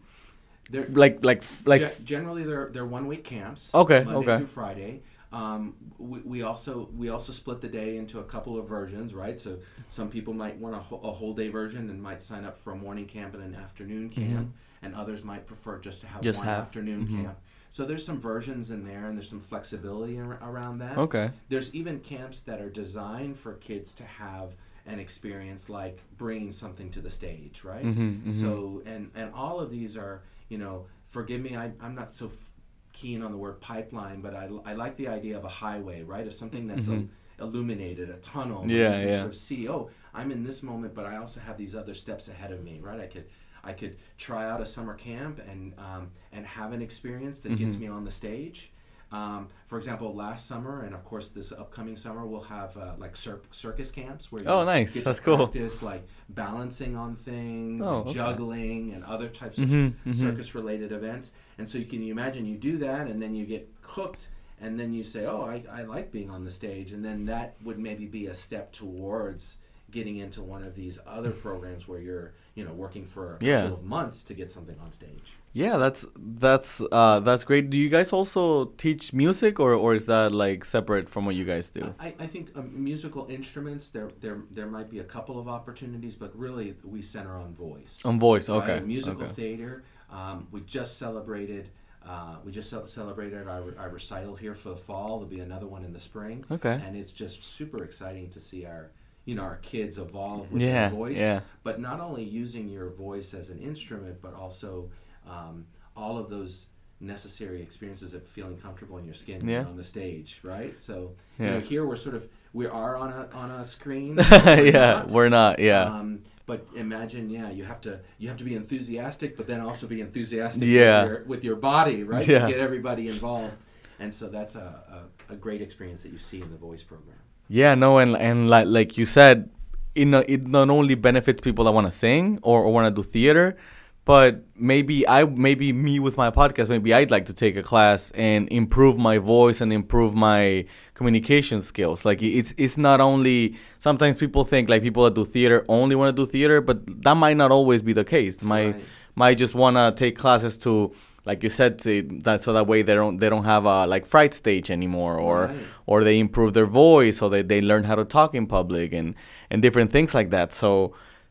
They're, 0.70 0.86
like 0.88 1.24
like 1.24 1.42
like 1.66 1.82
Ge- 1.82 2.04
generally 2.04 2.42
they're 2.44 2.70
they're 2.72 2.86
one 2.86 3.06
week 3.06 3.22
camps. 3.24 3.72
Okay, 3.74 4.02
Monday 4.04 4.18
okay. 4.18 4.36
through 4.38 4.46
Friday. 4.46 5.02
Um, 5.30 5.74
we, 5.98 6.20
we 6.20 6.42
also 6.42 6.88
we 6.96 7.10
also 7.10 7.32
split 7.32 7.60
the 7.60 7.68
day 7.68 7.98
into 7.98 8.18
a 8.20 8.24
couple 8.24 8.58
of 8.58 8.66
versions, 8.66 9.12
right? 9.12 9.38
So 9.40 9.58
some 9.88 10.08
people 10.08 10.32
might 10.32 10.56
want 10.56 10.74
a, 10.74 10.78
whole- 10.78 11.02
a 11.02 11.12
whole 11.12 11.34
day 11.34 11.48
version 11.50 11.90
and 11.90 12.02
might 12.02 12.22
sign 12.22 12.44
up 12.46 12.56
for 12.56 12.72
a 12.72 12.76
morning 12.76 13.04
camp 13.06 13.34
and 13.34 13.42
an 13.42 13.54
afternoon 13.54 14.08
camp, 14.08 14.54
and 14.80 14.94
others 14.94 15.24
might 15.24 15.46
prefer 15.46 15.78
just 15.80 16.00
to 16.00 16.06
have 16.06 16.20
Mm-hmm. 16.22 16.24
Just 16.30 16.38
one 16.38 16.48
have- 16.48 16.60
afternoon 16.62 17.06
mhm. 17.06 17.22
camp. 17.24 17.38
So 17.70 17.84
there's 17.84 18.04
some 18.04 18.20
versions 18.20 18.70
in 18.70 18.84
there, 18.86 19.06
and 19.06 19.16
there's 19.16 19.28
some 19.28 19.40
flexibility 19.40 20.18
ar- 20.18 20.38
around 20.42 20.78
that. 20.78 20.96
okay. 20.98 21.30
There's 21.48 21.72
even 21.74 22.00
camps 22.00 22.40
that 22.42 22.60
are 22.60 22.70
designed 22.70 23.38
for 23.38 23.54
kids 23.54 23.92
to 23.94 24.04
have 24.04 24.54
an 24.86 24.98
experience 24.98 25.68
like 25.68 26.00
bringing 26.16 26.50
something 26.50 26.90
to 26.92 27.00
the 27.00 27.10
stage, 27.10 27.62
right? 27.64 27.84
Mhm, 27.84 28.22
mhm. 28.24 28.32
So, 28.32 28.82
and 28.86 29.10
and 29.14 29.32
all 29.34 29.60
of 29.60 29.70
these 29.70 29.96
are, 29.98 30.22
you 30.48 30.56
know, 30.58 30.86
forgive 31.10 31.40
me, 31.42 31.56
I, 31.56 31.72
I'm 31.80 31.94
not 31.94 32.14
so 32.14 32.26
f- 32.26 32.50
keen 32.94 33.22
on 33.22 33.30
the 33.30 33.36
word 33.38 33.60
pipeline, 33.60 34.22
but 34.22 34.34
I, 34.34 34.48
I 34.64 34.72
like 34.72 34.96
the 34.96 35.08
idea 35.08 35.36
of 35.36 35.44
a 35.44 35.48
highway, 35.48 36.02
right? 36.04 36.26
Of 36.26 36.32
something 36.32 36.66
that's 36.66 36.86
Mhm. 36.86 37.08
il- 37.38 37.46
illuminated, 37.46 38.08
a 38.10 38.16
tunnel. 38.16 38.64
Yeah, 38.68 38.98
yeah. 39.04 39.18
Sort 39.20 39.30
of 39.32 39.36
see, 39.36 39.68
oh, 39.68 39.90
I'm 40.14 40.32
in 40.32 40.42
this 40.42 40.62
moment, 40.62 40.94
but 40.94 41.04
I 41.04 41.16
also 41.18 41.38
have 41.40 41.56
these 41.58 41.76
other 41.76 41.94
steps 41.94 42.28
ahead 42.28 42.50
of 42.50 42.64
me, 42.64 42.80
right? 42.80 42.98
I 43.00 43.06
could. 43.06 43.26
I 43.68 43.72
could 43.74 43.96
try 44.16 44.48
out 44.48 44.60
a 44.62 44.66
summer 44.66 44.94
camp 44.94 45.40
and 45.48 45.74
um, 45.78 46.10
and 46.32 46.46
have 46.46 46.72
an 46.72 46.80
experience 46.82 47.40
that 47.40 47.56
gets 47.58 47.76
Mhm. 47.76 47.80
me 47.80 47.86
on 47.88 48.04
the 48.04 48.10
stage. 48.10 48.72
Um, 49.10 49.48
for 49.66 49.78
example, 49.78 50.14
last 50.14 50.46
summer 50.46 50.82
and 50.84 50.94
of 50.94 51.02
course 51.04 51.28
this 51.30 51.50
upcoming 51.52 51.96
summer, 51.96 52.26
we'll 52.26 52.42
have 52.58 52.76
uh, 52.76 52.92
like 52.98 53.14
cir- 53.16 53.40
circus 53.50 53.90
camps 53.90 54.30
where 54.32 54.42
you 54.42 54.48
Oh, 54.48 54.64
nice. 54.64 54.92
get 54.94 55.04
That's 55.04 55.18
to 55.18 55.24
cool. 55.24 55.36
practice 55.36 55.82
like 55.82 56.06
balancing 56.30 56.94
on 56.96 57.14
things, 57.14 57.86
Oh, 57.86 57.98
and 58.00 58.06
okay. 58.08 58.14
juggling, 58.14 58.92
and 58.94 59.04
other 59.04 59.28
types 59.28 59.58
of 59.58 59.68
Mhm, 59.68 59.94
mhm. 60.06 60.14
circus-related 60.14 60.92
events. 60.92 61.32
And 61.58 61.66
so 61.68 61.78
you 61.78 61.84
can 61.86 62.02
imagine 62.02 62.44
you 62.46 62.56
do 62.56 62.78
that, 62.78 63.06
and 63.06 63.20
then 63.22 63.34
you 63.34 63.44
get 63.46 63.68
hooked, 63.82 64.28
and 64.60 64.78
then 64.80 64.92
you 64.92 65.04
say, 65.04 65.24
"Oh, 65.26 65.42
I, 65.42 65.64
I 65.70 65.82
like 65.82 66.10
being 66.12 66.30
on 66.30 66.44
the 66.44 66.50
stage," 66.50 66.92
and 66.92 67.02
then 67.04 67.24
that 67.26 67.56
would 67.64 67.78
maybe 67.78 68.06
be 68.06 68.26
a 68.26 68.34
step 68.34 68.72
towards 68.72 69.56
getting 69.90 70.18
into 70.18 70.42
one 70.42 70.62
of 70.62 70.74
these 70.74 70.98
other 71.06 71.30
programs 71.30 71.88
where 71.88 72.00
you're, 72.00 72.32
you 72.54 72.64
know, 72.64 72.72
working 72.72 73.06
for 73.06 73.36
a 73.40 73.44
Yeah. 73.44 73.62
couple 73.62 73.76
of 73.78 73.84
months 73.84 74.22
to 74.24 74.34
get 74.34 74.50
something 74.50 74.78
on 74.84 74.92
stage. 74.92 75.32
Yeah, 75.54 75.78
that's 75.78 76.06
that's 76.16 76.82
uh 76.92 77.20
that's 77.20 77.44
great. 77.44 77.70
Do 77.70 77.76
you 77.78 77.88
guys 77.88 78.12
also 78.12 78.66
teach 78.76 79.12
music 79.12 79.58
or 79.58 79.72
or 79.74 79.94
is 79.94 80.06
that 80.06 80.32
like 80.32 80.64
separate 80.64 81.08
from 81.08 81.24
what 81.24 81.34
you 81.34 81.44
guys 81.44 81.70
do? 81.70 81.94
I, 81.98 82.08
I 82.20 82.26
think 82.26 82.50
um, 82.54 82.70
musical 82.84 83.26
instruments 83.30 83.88
there 83.90 84.10
there 84.20 84.42
there 84.50 84.66
might 84.66 84.90
be 84.90 84.98
a 84.98 85.04
couple 85.04 85.38
of 85.38 85.48
opportunities, 85.48 86.14
but 86.14 86.36
really 86.38 86.74
we 86.84 87.00
center 87.02 87.36
on 87.38 87.54
voice. 87.54 88.02
On 88.04 88.18
voice, 88.20 88.48
right? 88.48 88.62
okay. 88.62 88.80
Musical 88.84 89.22
okay. 89.24 89.32
theater. 89.32 89.84
Um, 90.10 90.46
we 90.50 90.60
just 90.60 90.98
celebrated. 90.98 91.68
Uh, 92.06 92.36
we 92.44 92.52
just 92.52 92.70
celebrated 92.88 93.46
our, 93.46 93.74
our 93.78 93.90
recital 93.90 94.34
here 94.34 94.54
for 94.54 94.70
the 94.70 94.76
fall. 94.76 95.18
There'll 95.18 95.26
be 95.26 95.40
another 95.40 95.66
one 95.66 95.84
in 95.84 95.92
the 95.92 96.00
spring, 96.00 96.44
Okay. 96.50 96.80
and 96.86 96.96
it's 96.96 97.12
just 97.12 97.44
super 97.44 97.84
exciting 97.84 98.30
to 98.30 98.40
see 98.40 98.64
our, 98.64 98.92
you 99.28 99.34
know, 99.34 99.42
our 99.42 99.56
kids 99.56 99.98
evolve 99.98 100.50
with 100.50 100.62
Yeah, 100.62 100.88
their 100.88 100.96
voice. 100.96 101.18
yeah. 101.18 101.40
But 101.62 101.80
not 101.82 102.00
only 102.00 102.24
using 102.24 102.66
your 102.70 102.88
voice 102.88 103.34
as 103.34 103.50
an 103.50 103.58
instrument, 103.58 104.22
but 104.22 104.32
also 104.32 104.90
um, 105.28 105.66
all 105.94 106.16
of 106.16 106.30
those 106.30 106.68
necessary 107.00 107.60
experiences 107.60 108.14
of 108.14 108.26
feeling 108.26 108.56
comfortable 108.56 108.96
in 108.96 109.04
your 109.04 109.12
skin 109.14 109.46
Yeah. 109.46 109.64
on 109.66 109.76
the 109.76 109.84
stage, 109.84 110.40
right? 110.42 110.78
So 110.78 111.12
you 111.38 111.44
know, 111.44 111.60
here 111.60 111.84
we're 111.86 111.96
sort 111.96 112.14
of 112.14 112.26
we 112.54 112.66
are 112.66 112.96
on 112.96 113.10
a 113.12 113.28
on 113.34 113.50
a 113.50 113.64
screen. 113.66 114.16
we're 114.30 114.64
yeah, 114.64 114.72
not. 114.72 115.10
we're 115.10 115.28
not. 115.28 115.58
Yeah. 115.58 115.84
Um, 115.84 116.22
but 116.46 116.66
imagine, 116.74 117.28
yeah, 117.28 117.50
you 117.50 117.64
have 117.64 117.82
to 117.82 118.00
you 118.16 118.28
have 118.28 118.38
to 118.38 118.44
be 118.44 118.54
enthusiastic, 118.54 119.36
but 119.36 119.46
then 119.46 119.60
also 119.60 119.86
be 119.86 120.00
enthusiastic 120.00 120.62
Yeah. 120.64 121.02
with, 121.02 121.10
your, 121.12 121.24
with 121.24 121.44
your 121.44 121.56
body, 121.56 122.02
right? 122.02 122.26
Yeah. 122.26 122.46
To 122.46 122.48
get 122.52 122.58
everybody 122.60 123.08
involved, 123.08 123.58
and 124.00 124.12
so 124.14 124.28
that's 124.30 124.56
a, 124.56 125.06
a, 125.28 125.34
a 125.34 125.36
great 125.36 125.60
experience 125.60 126.02
that 126.04 126.12
you 126.12 126.18
see 126.18 126.40
in 126.40 126.50
the 126.50 126.56
voice 126.56 126.82
program. 126.82 127.18
Yeah, 127.48 127.74
no, 127.74 127.98
and 127.98 128.16
and 128.16 128.48
like 128.48 128.66
like 128.66 128.98
you 128.98 129.06
said, 129.06 129.50
it 129.94 130.04
not, 130.04 130.28
it 130.28 130.46
not 130.46 130.70
only 130.70 130.94
benefits 130.94 131.40
people 131.40 131.64
that 131.64 131.72
want 131.72 131.86
to 131.86 131.90
sing 131.90 132.38
or, 132.42 132.62
or 132.62 132.72
want 132.72 132.94
to 132.94 133.02
do 133.02 133.06
theater, 133.08 133.56
but 134.04 134.42
maybe 134.54 135.06
I 135.08 135.24
maybe 135.24 135.72
me 135.72 135.98
with 135.98 136.16
my 136.16 136.30
podcast, 136.30 136.68
maybe 136.68 136.92
I'd 136.94 137.10
like 137.10 137.26
to 137.26 137.32
take 137.32 137.56
a 137.56 137.62
class 137.62 138.10
and 138.12 138.48
improve 138.50 138.98
my 138.98 139.18
voice 139.18 139.60
and 139.60 139.72
improve 139.72 140.14
my 140.14 140.66
communication 140.94 141.62
skills. 141.62 142.04
Like 142.04 142.22
it's 142.22 142.54
it's 142.56 142.76
not 142.78 143.00
only 143.00 143.56
sometimes 143.78 144.18
people 144.18 144.44
think 144.44 144.68
like 144.68 144.82
people 144.82 145.04
that 145.04 145.14
do 145.14 145.24
theater 145.24 145.64
only 145.68 145.94
want 145.96 146.14
to 146.14 146.22
do 146.22 146.30
theater, 146.30 146.60
but 146.60 147.02
that 147.02 147.14
might 147.14 147.36
not 147.36 147.50
always 147.50 147.82
be 147.82 147.92
the 147.92 148.04
case. 148.04 148.42
Might 148.42 148.74
Right. 148.74 148.84
might 149.14 149.38
just 149.38 149.54
want 149.54 149.76
to 149.76 149.92
take 149.96 150.16
classes 150.16 150.56
to 150.58 150.92
like 151.30 151.40
you 151.46 151.50
said 151.60 151.72
to, 151.84 151.90
that 152.26 152.38
so 152.44 152.50
that 152.58 152.66
way 152.72 152.78
they 152.88 152.94
don't 153.00 153.16
they 153.22 153.28
don't 153.34 153.44
have 153.54 153.64
a 153.76 153.78
like 153.94 154.04
fright 154.14 154.32
stage 154.42 154.68
anymore 154.78 155.14
or 155.28 155.36
Right. 155.46 155.56
or 155.90 155.96
they 156.08 156.16
improve 156.26 156.50
their 156.58 156.70
voice 156.86 157.16
or 157.22 157.28
they, 157.34 157.42
they 157.52 157.60
learn 157.70 157.84
how 157.90 157.96
to 158.02 158.06
talk 158.16 158.30
in 158.40 158.44
public 158.58 158.88
and 159.00 159.08
and 159.50 159.56
different 159.66 159.90
things 159.96 160.10
like 160.18 160.30
that 160.36 160.48
so 160.62 160.70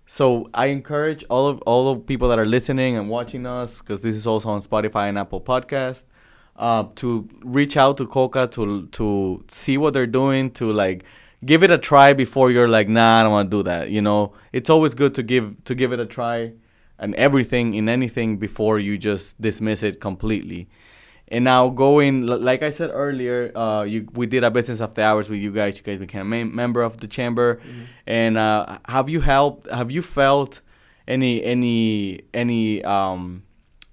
so 0.06 0.26
i 0.64 0.66
encourage 0.78 1.22
all 1.34 1.46
of 1.52 1.56
all 1.72 1.84
of 1.92 2.06
people 2.12 2.28
that 2.32 2.40
are 2.44 2.50
listening 2.58 2.92
and 3.00 3.06
watching 3.18 3.44
us 3.60 3.70
because 3.82 4.00
this 4.08 4.16
is 4.22 4.26
also 4.32 4.48
on 4.56 4.62
spotify 4.70 5.06
and 5.10 5.18
apple 5.24 5.42
podcast 5.54 6.06
uh, 6.68 6.84
to 7.02 7.08
reach 7.58 7.76
out 7.84 7.98
to 7.98 8.06
coca 8.08 8.44
to 8.56 8.88
to 9.00 9.08
see 9.48 9.78
what 9.82 9.92
they're 9.94 10.14
doing 10.22 10.50
to 10.60 10.66
like 10.84 11.00
give 11.52 11.62
it 11.66 11.72
a 11.72 11.78
try 11.90 12.14
before 12.14 12.48
you're 12.52 12.72
like 12.78 12.88
nah 12.98 13.20
i 13.20 13.24
don't 13.24 13.32
want 13.38 13.50
to 13.52 13.58
do 13.58 13.64
that 13.64 13.84
you 13.96 14.02
know 14.08 14.22
it's 14.58 14.70
always 14.70 14.94
good 15.02 15.14
to 15.14 15.24
give 15.34 15.46
to 15.66 15.74
give 15.82 15.92
it 15.96 16.00
a 16.00 16.06
try 16.20 16.52
and 17.00 17.14
everything 17.16 17.74
in 17.74 17.88
anything 17.90 18.38
before 18.38 18.80
you 18.80 18.98
just 18.98 19.40
dismiss 19.42 19.84
it 19.84 20.02
completely 20.02 20.68
and 21.30 21.44
now 21.44 21.68
going, 21.70 22.26
like 22.26 22.64
I 22.64 22.70
said 22.70 22.90
earlier, 22.94 23.52
uh, 23.56 23.84
you 23.84 24.08
we 24.14 24.28
did 24.28 24.44
a 24.46 24.52
business 24.52 24.80
after 24.80 25.02
hours 25.02 25.30
with 25.30 25.40
you 25.40 25.52
guys. 25.52 25.78
You 25.78 25.84
guys 25.84 26.00
became 26.00 26.22
a 26.22 26.26
mem- 26.26 26.56
member 26.56 26.82
of 26.82 26.98
the 26.98 27.08
chamber, 27.08 27.60
and 28.06 28.38
uh, 28.38 28.80
have 28.86 29.10
you 29.10 29.20
helped? 29.20 29.70
Have 29.70 29.92
you 29.92 30.02
felt 30.02 30.62
any 31.08 31.44
any 31.44 32.22
any 32.34 32.82
um 32.86 33.44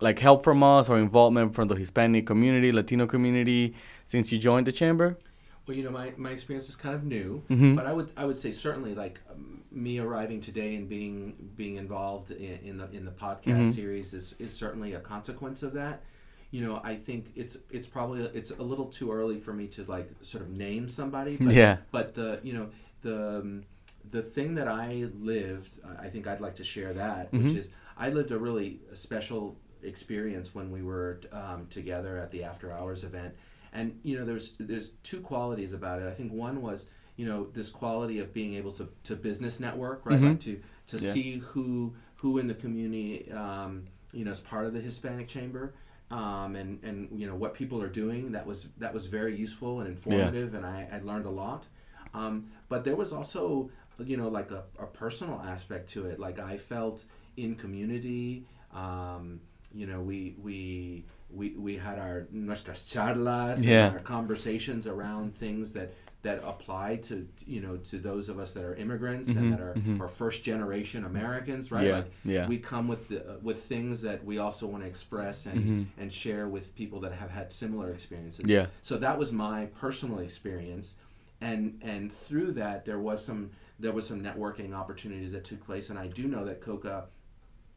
like 0.01 0.21
help 0.21 0.45
from 0.45 0.63
us 0.63 0.89
or 0.89 0.99
involvement 0.99 1.55
from 1.55 1.67
the 1.67 1.75
Hispanic 1.75 2.25
community, 2.25 2.71
Latino 2.71 3.07
community 3.07 3.75
since 4.07 4.31
you 4.31 4.39
joined 4.39 4.69
the 4.69 4.73
chamber? 4.73 5.19
Well, 5.67 5.77
you 5.77 5.83
know, 5.83 5.91
my, 5.91 6.13
my 6.19 6.31
experience 6.31 6.69
is 6.69 6.77
kind 6.77 6.95
of 6.95 7.05
new, 7.05 7.43
Mhm. 7.49 7.75
but 7.75 7.87
I 7.87 7.93
would 7.93 8.13
I 8.17 8.25
would 8.27 8.37
say 8.37 8.53
certainly 8.53 8.95
like 8.95 9.21
um, 9.31 9.63
me 9.71 9.99
arriving 9.99 10.41
today 10.43 10.75
and 10.77 10.89
being 10.89 11.35
being 11.57 11.77
involved 11.77 12.31
in, 12.31 12.59
in 12.63 12.77
the 12.77 12.91
in 12.91 13.05
the 13.07 13.11
podcast 13.11 13.61
Mhm. 13.69 13.75
series 13.75 14.13
is, 14.13 14.35
is 14.39 14.53
certainly 14.53 14.93
a 14.93 15.01
consequence 15.01 15.63
of 15.63 15.73
that. 15.75 16.03
You 16.51 16.61
know, 16.67 16.81
I 16.85 16.97
think 16.97 17.33
it's 17.35 17.57
it's 17.71 17.89
probably 17.89 18.21
it's 18.35 18.51
a 18.51 18.63
little 18.63 18.87
too 18.87 19.11
early 19.11 19.39
for 19.39 19.55
me 19.55 19.67
to 19.69 19.85
like 19.85 20.11
sort 20.21 20.43
of 20.45 20.51
name 20.51 20.89
somebody. 20.89 21.37
But, 21.37 21.55
Yeah. 21.55 21.79
But 21.91 22.15
the 22.15 22.41
you 22.43 22.53
know 22.53 22.69
the 23.01 23.39
um, 23.39 23.65
the 24.11 24.21
thing 24.23 24.55
that 24.57 24.69
I 24.69 25.09
lived, 25.19 25.81
I 25.99 26.11
think 26.11 26.27
I'd 26.27 26.43
like 26.43 26.57
to 26.57 26.65
share 26.65 26.93
that, 26.93 27.33
which 27.33 27.43
Mhm. 27.53 27.57
is 27.57 27.71
I 27.97 28.11
lived 28.11 28.33
a 28.33 28.39
really 28.39 28.81
special 28.93 29.57
experience 29.83 30.55
when 30.55 30.71
we 30.71 30.83
were 30.83 31.21
um, 31.33 31.67
together 31.71 32.19
at 32.19 32.31
the 32.31 32.45
after 32.45 32.71
hours 32.73 33.03
event 33.05 33.35
and 33.75 33.99
you 34.03 34.19
know 34.19 34.25
there's 34.25 34.53
there's 34.59 34.91
two 35.03 35.21
qualities 35.21 35.73
about 35.73 36.01
it. 36.01 36.09
I 36.09 36.13
think 36.13 36.33
one 36.33 36.63
was 36.63 36.87
you 37.17 37.27
know 37.27 37.49
this 37.53 37.69
quality 37.71 38.19
of 38.21 38.33
being 38.33 38.55
able 38.55 38.73
to, 38.73 38.89
to 39.05 39.15
business 39.17 39.61
network 39.61 40.05
right? 40.07 40.21
Mhm. 40.21 40.29
like 40.31 40.41
to 40.41 40.61
to 40.89 40.99
Yeah. 40.99 41.13
see 41.13 41.39
who 41.39 41.95
who 42.17 42.39
in 42.39 42.47
the 42.47 42.55
community 42.55 43.31
um, 43.33 43.85
you 44.13 44.25
know 44.25 44.31
is 44.31 44.41
part 44.41 44.65
of 44.67 44.73
the 44.73 44.81
Hispanic 44.81 45.29
Chamber 45.29 45.75
um, 46.11 46.57
and 46.57 46.83
and 46.83 47.09
you 47.21 47.27
know 47.27 47.35
what 47.35 47.55
people 47.55 47.83
are 47.83 47.89
doing. 47.89 48.33
That 48.33 48.47
was 48.47 48.69
that 48.79 48.93
was 48.95 49.07
very 49.07 49.37
useful 49.37 49.81
and 49.81 49.89
informative 49.89 50.55
and 50.55 50.65
I, 50.65 50.89
I 50.93 50.99
learned 51.01 51.27
a 51.27 51.31
lot. 51.31 51.67
Um, 52.15 52.51
but 52.69 52.85
there 52.85 52.97
was 52.97 53.13
also 53.13 53.71
you 53.99 54.17
know 54.17 54.29
like 54.29 54.51
a, 54.51 54.65
a 54.79 54.87
personal 54.87 55.41
aspect 55.45 55.89
to 55.91 56.07
it. 56.07 56.19
Like 56.19 56.39
I 56.39 56.57
felt 56.57 57.05
in 57.37 57.55
community 57.57 58.45
um, 58.73 59.41
you 59.73 59.87
know 59.87 60.01
we 60.01 60.35
we 60.43 61.05
we, 61.35 61.51
we 61.51 61.77
had 61.77 61.99
our 61.99 62.27
nuestras 62.31 62.83
charlas 62.83 63.65
Yeah. 63.65 63.87
and 63.87 63.97
our 63.97 64.03
conversations 64.03 64.87
around 64.87 65.35
things 65.35 65.73
that 65.73 65.93
that 66.23 66.41
apply 66.43 66.97
to 66.97 67.29
you 67.47 67.61
know 67.61 67.77
to 67.77 67.99
those 67.99 68.31
of 68.31 68.39
us 68.39 68.53
that 68.53 68.65
are 68.65 68.75
immigrants 68.77 69.29
Mhm, 69.29 69.37
and 69.37 69.53
that 69.53 69.61
are, 69.61 69.75
mhm. 69.75 70.01
are 70.01 70.09
first 70.09 70.43
generation 70.43 71.05
Americans 71.05 71.71
right 71.71 71.87
Yeah, 71.87 71.97
like 71.97 72.11
yeah. 72.25 72.49
we 72.49 72.57
come 72.59 72.89
with 72.89 73.09
the, 73.09 73.19
uh, 73.35 73.37
with 73.43 73.65
things 73.65 74.01
that 74.03 74.25
we 74.25 74.39
also 74.39 74.67
want 74.67 74.83
to 74.85 74.89
express 74.89 75.45
and 75.47 75.61
Mhm. 75.61 75.87
and 75.99 76.11
share 76.13 76.49
with 76.49 76.75
people 76.75 77.01
that 77.01 77.13
have 77.13 77.31
had 77.31 77.53
similar 77.53 77.91
experiences 77.91 78.47
Yeah. 78.49 78.67
so 78.83 78.97
that 78.99 79.19
was 79.19 79.33
my 79.33 79.67
personal 79.67 80.21
experience 80.21 80.95
and 81.43 81.79
and 81.83 82.11
through 82.11 82.53
that 82.53 82.85
there 82.87 82.99
was 83.01 83.23
some 83.25 83.51
there 83.79 83.93
was 83.93 84.07
some 84.07 84.21
networking 84.23 84.73
opportunities 84.73 85.33
that 85.33 85.45
took 85.45 85.63
place 85.67 85.91
and 85.91 85.99
I 85.99 86.07
do 86.07 86.25
know 86.27 86.45
that 86.47 86.61
Coca 86.63 87.07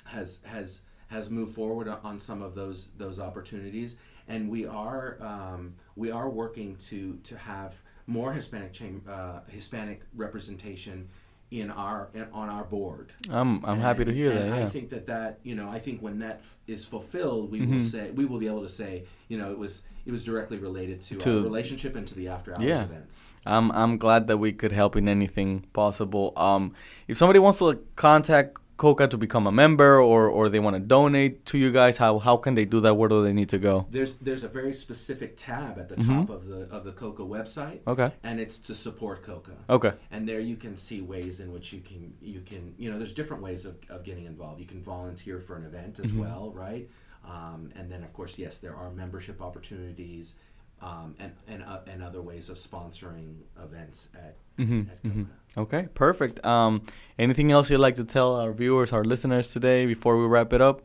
has 0.05 0.39
has 0.45 0.79
has 1.07 1.29
moved 1.29 1.53
forward 1.55 1.87
on- 1.87 2.19
some 2.19 2.41
of 2.41 2.53
those 2.55 2.89
those 2.97 3.19
opportunities 3.19 3.95
and 4.27 4.49
we 4.49 4.65
are 4.65 5.17
um, 5.21 5.73
we 5.95 6.11
are 6.11 6.29
working 6.29 6.75
to 6.75 7.17
to 7.23 7.37
have 7.37 7.79
more 8.07 8.33
Hispanic 8.33 8.73
cham- 8.73 9.01
uh, 9.07 9.39
Hispanic 9.47 10.01
representation 10.15 11.07
in 11.51 11.71
our 11.71 12.09
in, 12.13 12.27
on 12.33 12.49
our 12.49 12.65
board 12.65 13.13
I'm 13.29 13.63
I'm 13.65 13.79
happy 13.79 14.03
to 14.05 14.13
hear 14.13 14.31
and 14.31 14.51
that. 14.51 14.61
I 14.63 14.65
think 14.67 14.89
that 14.89 15.07
that 15.07 15.39
you 15.43 15.55
know 15.55 15.69
I 15.69 15.79
think 15.79 16.01
when 16.01 16.19
that 16.19 16.39
f- 16.41 16.57
is 16.67 16.83
fulfilled, 16.85 17.51
we 17.51 17.61
Mhm. 17.61 17.71
will 17.71 17.79
say 17.79 18.11
we 18.11 18.25
will 18.25 18.39
be 18.39 18.47
able 18.47 18.63
to 18.63 18.69
say 18.69 19.03
you 19.29 19.37
know 19.37 19.51
it 19.51 19.57
was 19.57 19.83
it 20.05 20.11
was 20.11 20.23
directly 20.23 20.57
related 20.57 21.01
to, 21.01 21.15
To- 21.17 21.37
our 21.37 21.43
relationship 21.43 21.95
and 21.95 22.07
to 22.07 22.15
the 22.15 22.27
after 22.29 22.53
hours 22.53 22.63
Yeah. 22.63 22.83
events. 22.83 23.21
I'm 23.45 23.71
I'm 23.71 23.97
glad 23.97 24.27
that 24.27 24.37
we 24.39 24.51
could 24.51 24.73
help 24.73 24.95
in 24.97 25.07
anything 25.07 25.65
possible. 25.73 26.33
Um, 26.35 26.73
if 27.07 27.17
somebody 27.17 27.39
wants 27.39 27.59
to 27.59 27.65
like, 27.65 27.95
contact 27.95 28.57
Coca 28.77 29.07
to 29.07 29.17
become 29.17 29.47
a 29.47 29.51
member 29.51 29.99
or 30.01 30.29
or 30.29 30.49
they 30.49 30.59
want 30.59 30.75
to 30.75 30.79
donate 30.79 31.45
to 31.47 31.57
you 31.57 31.71
guys, 31.71 31.97
how 31.97 32.19
how 32.19 32.37
can 32.37 32.53
they 32.55 32.65
do 32.65 32.79
that? 32.81 32.93
Where 32.95 33.09
do 33.09 33.23
they 33.23 33.33
need 33.33 33.49
to 33.49 33.57
go? 33.57 33.87
There's 33.89 34.13
there's 34.21 34.43
a 34.43 34.47
very 34.47 34.73
specific 34.73 35.35
tab 35.35 35.77
at 35.79 35.89
the 35.89 35.95
Mhm. 35.95 36.07
top 36.27 36.29
of 36.29 36.45
the 36.47 36.61
of 36.69 36.83
the 36.83 36.91
Coca 36.91 37.23
website, 37.23 37.79
Okay. 37.87 38.11
and 38.23 38.39
it's 38.39 38.59
to 38.59 38.75
support 38.75 39.23
Coca. 39.23 39.57
Okay. 39.69 39.93
And 40.11 40.27
there 40.29 40.39
you 40.39 40.55
can 40.55 40.77
see 40.77 41.01
ways 41.01 41.39
in 41.39 41.51
which 41.51 41.73
you 41.73 41.81
can 41.81 42.13
you 42.21 42.41
can 42.41 42.73
you 42.77 42.89
know 42.91 42.97
there's 42.97 43.13
different 43.13 43.41
ways 43.43 43.65
of, 43.65 43.75
of 43.89 44.03
getting 44.03 44.25
involved. 44.25 44.59
You 44.59 44.67
can 44.67 44.81
volunteer 44.81 45.39
for 45.39 45.55
an 45.57 45.65
event 45.65 45.99
as 45.99 46.11
Mhm. 46.11 46.19
well, 46.19 46.51
right? 46.53 46.87
Um, 47.25 47.71
and 47.75 47.91
then 47.91 48.03
of 48.03 48.13
course 48.13 48.37
yes, 48.37 48.57
there 48.59 48.75
are 48.75 48.91
membership 48.91 49.41
opportunities. 49.41 50.35
Um, 50.81 51.15
and 51.19 51.31
and, 51.47 51.63
uh, 51.63 51.79
and 51.87 52.03
other 52.03 52.21
ways 52.21 52.49
of 52.49 52.57
sponsoring 52.57 53.37
events 53.61 54.09
at, 54.13 54.35
hmm 54.57 54.81
at 54.91 55.11
hmm 55.11 55.23
Okay. 55.57 55.87
Perfect. 55.95 56.45
Um, 56.45 56.83
anything 57.17 57.51
else 57.51 57.69
you'd 57.71 57.79
like 57.79 57.95
to 57.95 58.03
tell 58.03 58.35
our 58.35 58.53
viewers, 58.53 58.93
our 58.93 59.03
listeners 59.03 59.51
today 59.51 59.87
before 59.87 60.17
we 60.17 60.25
wrap 60.27 60.53
it 60.53 60.61
up? 60.61 60.83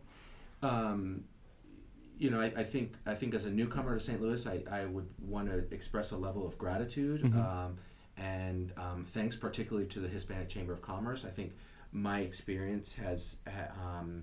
um, 0.62 1.24
you 2.18 2.30
know, 2.30 2.40
I, 2.40 2.52
I 2.56 2.64
think 2.64 2.94
I 3.04 3.14
think 3.14 3.34
as 3.34 3.46
a 3.46 3.50
newcomer 3.50 3.98
to 3.98 4.02
St. 4.04 4.20
Louis, 4.22 4.46
I, 4.46 4.62
I 4.70 4.86
would 4.86 5.08
want 5.20 5.48
to 5.50 5.58
express 5.74 6.12
a 6.12 6.16
level 6.16 6.46
of 6.46 6.56
gratitude 6.56 7.22
Mhm. 7.22 7.36
um, 7.36 7.76
and 8.16 8.72
um, 8.76 9.04
thanks 9.06 9.36
particularly 9.36 9.88
to 9.88 10.00
the 10.00 10.08
Hispanic 10.08 10.48
Chamber 10.48 10.72
of 10.72 10.80
Commerce. 10.82 11.24
I 11.24 11.30
think 11.30 11.52
my 11.90 12.20
experience 12.20 12.94
has 12.94 13.36
ha, 13.46 13.64
um, 13.98 14.22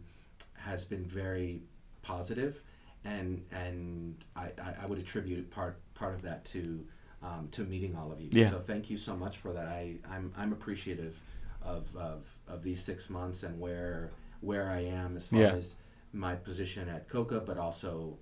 has 0.54 0.86
been 0.86 1.06
very 1.06 1.62
positive, 2.02 2.64
and 3.06 3.46
and 3.52 4.24
I, 4.36 4.50
I, 4.82 4.86
would 4.86 5.00
attribute 5.00 5.50
part 5.52 5.80
part 5.94 6.16
of 6.16 6.22
that 6.24 6.46
to 6.46 6.86
um, 7.22 7.48
to 7.52 7.64
meeting 7.64 7.96
all 7.96 8.12
of 8.12 8.20
you. 8.22 8.30
Yeah. 8.32 8.50
So 8.50 8.60
thank 8.60 8.90
you 8.90 8.98
so 8.98 9.16
much 9.16 9.38
for 9.38 9.54
that. 9.54 9.68
I 9.68 9.96
I'm, 10.10 10.32
I'm 10.38 10.52
appreciative 10.52 11.22
of, 11.62 11.96
of 11.96 12.38
of 12.48 12.64
these 12.64 12.82
six 12.82 13.10
months 13.10 13.44
and 13.44 13.60
where 13.60 14.12
where 14.42 14.70
I 14.70 14.82
am 14.82 15.16
as 15.18 15.28
far 15.28 15.40
Yeah. 15.40 15.54
as 15.54 15.76
my 16.14 16.36
position 16.36 16.90
at 16.90 17.10
Coca, 17.10 17.40
but 17.40 17.58
also 17.58 18.18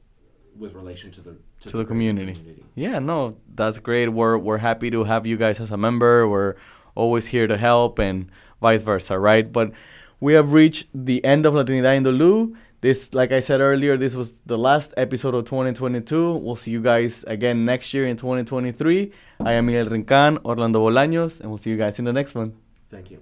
with 0.55 0.73
relation 0.73 1.11
to 1.11 1.21
the 1.21 1.31
To 1.61 1.69
the 1.69 1.71
greater 1.71 1.87
community. 1.87 2.63
Yeah, 2.75 2.99
no, 2.99 3.37
that's 3.53 3.77
great. 3.79 4.09
We're 4.09 4.37
we're 4.37 4.57
happy 4.57 4.89
to 4.91 5.03
have 5.03 5.25
you 5.25 5.37
guys 5.37 5.59
as 5.59 5.71
a 5.71 5.77
member. 5.77 6.27
We're 6.27 6.55
always 6.95 7.27
here 7.27 7.47
to 7.47 7.57
help 7.57 7.99
and 7.99 8.29
vice 8.61 8.81
versa, 8.81 9.19
right? 9.19 9.51
But 9.51 9.71
we 10.19 10.33
have 10.33 10.53
reached 10.53 10.87
the 10.93 11.23
end 11.23 11.45
of 11.45 11.53
Latinidad 11.53 11.97
in 11.97 12.03
the 12.03 12.11
Lou. 12.11 12.55
This, 12.79 13.13
like 13.13 13.31
I 13.31 13.39
said 13.39 13.59
earlier, 13.59 13.97
this 13.97 14.15
was 14.15 14.33
the 14.45 14.57
last 14.57 14.93
episode 14.97 15.33
of 15.33 15.45
2022. 15.45 16.35
We'll 16.35 16.55
see 16.55 16.71
you 16.71 16.81
guys 16.81 17.23
again 17.25 17.65
next 17.65 17.91
year 17.93 18.05
in 18.05 18.17
2023. 18.17 19.11
I 19.39 19.53
am 19.53 19.65
Miguel 19.65 19.87
Rincan, 19.87 20.37
Orlando 20.45 20.87
Bolaños, 20.87 21.39
and 21.39 21.49
we'll 21.49 21.57
see 21.57 21.71
you 21.71 21.77
guys 21.77 21.97
in 21.97 22.05
the 22.05 22.13
next 22.13 22.35
one. 22.35 22.53
Thank 22.91 23.09
you. 23.09 23.21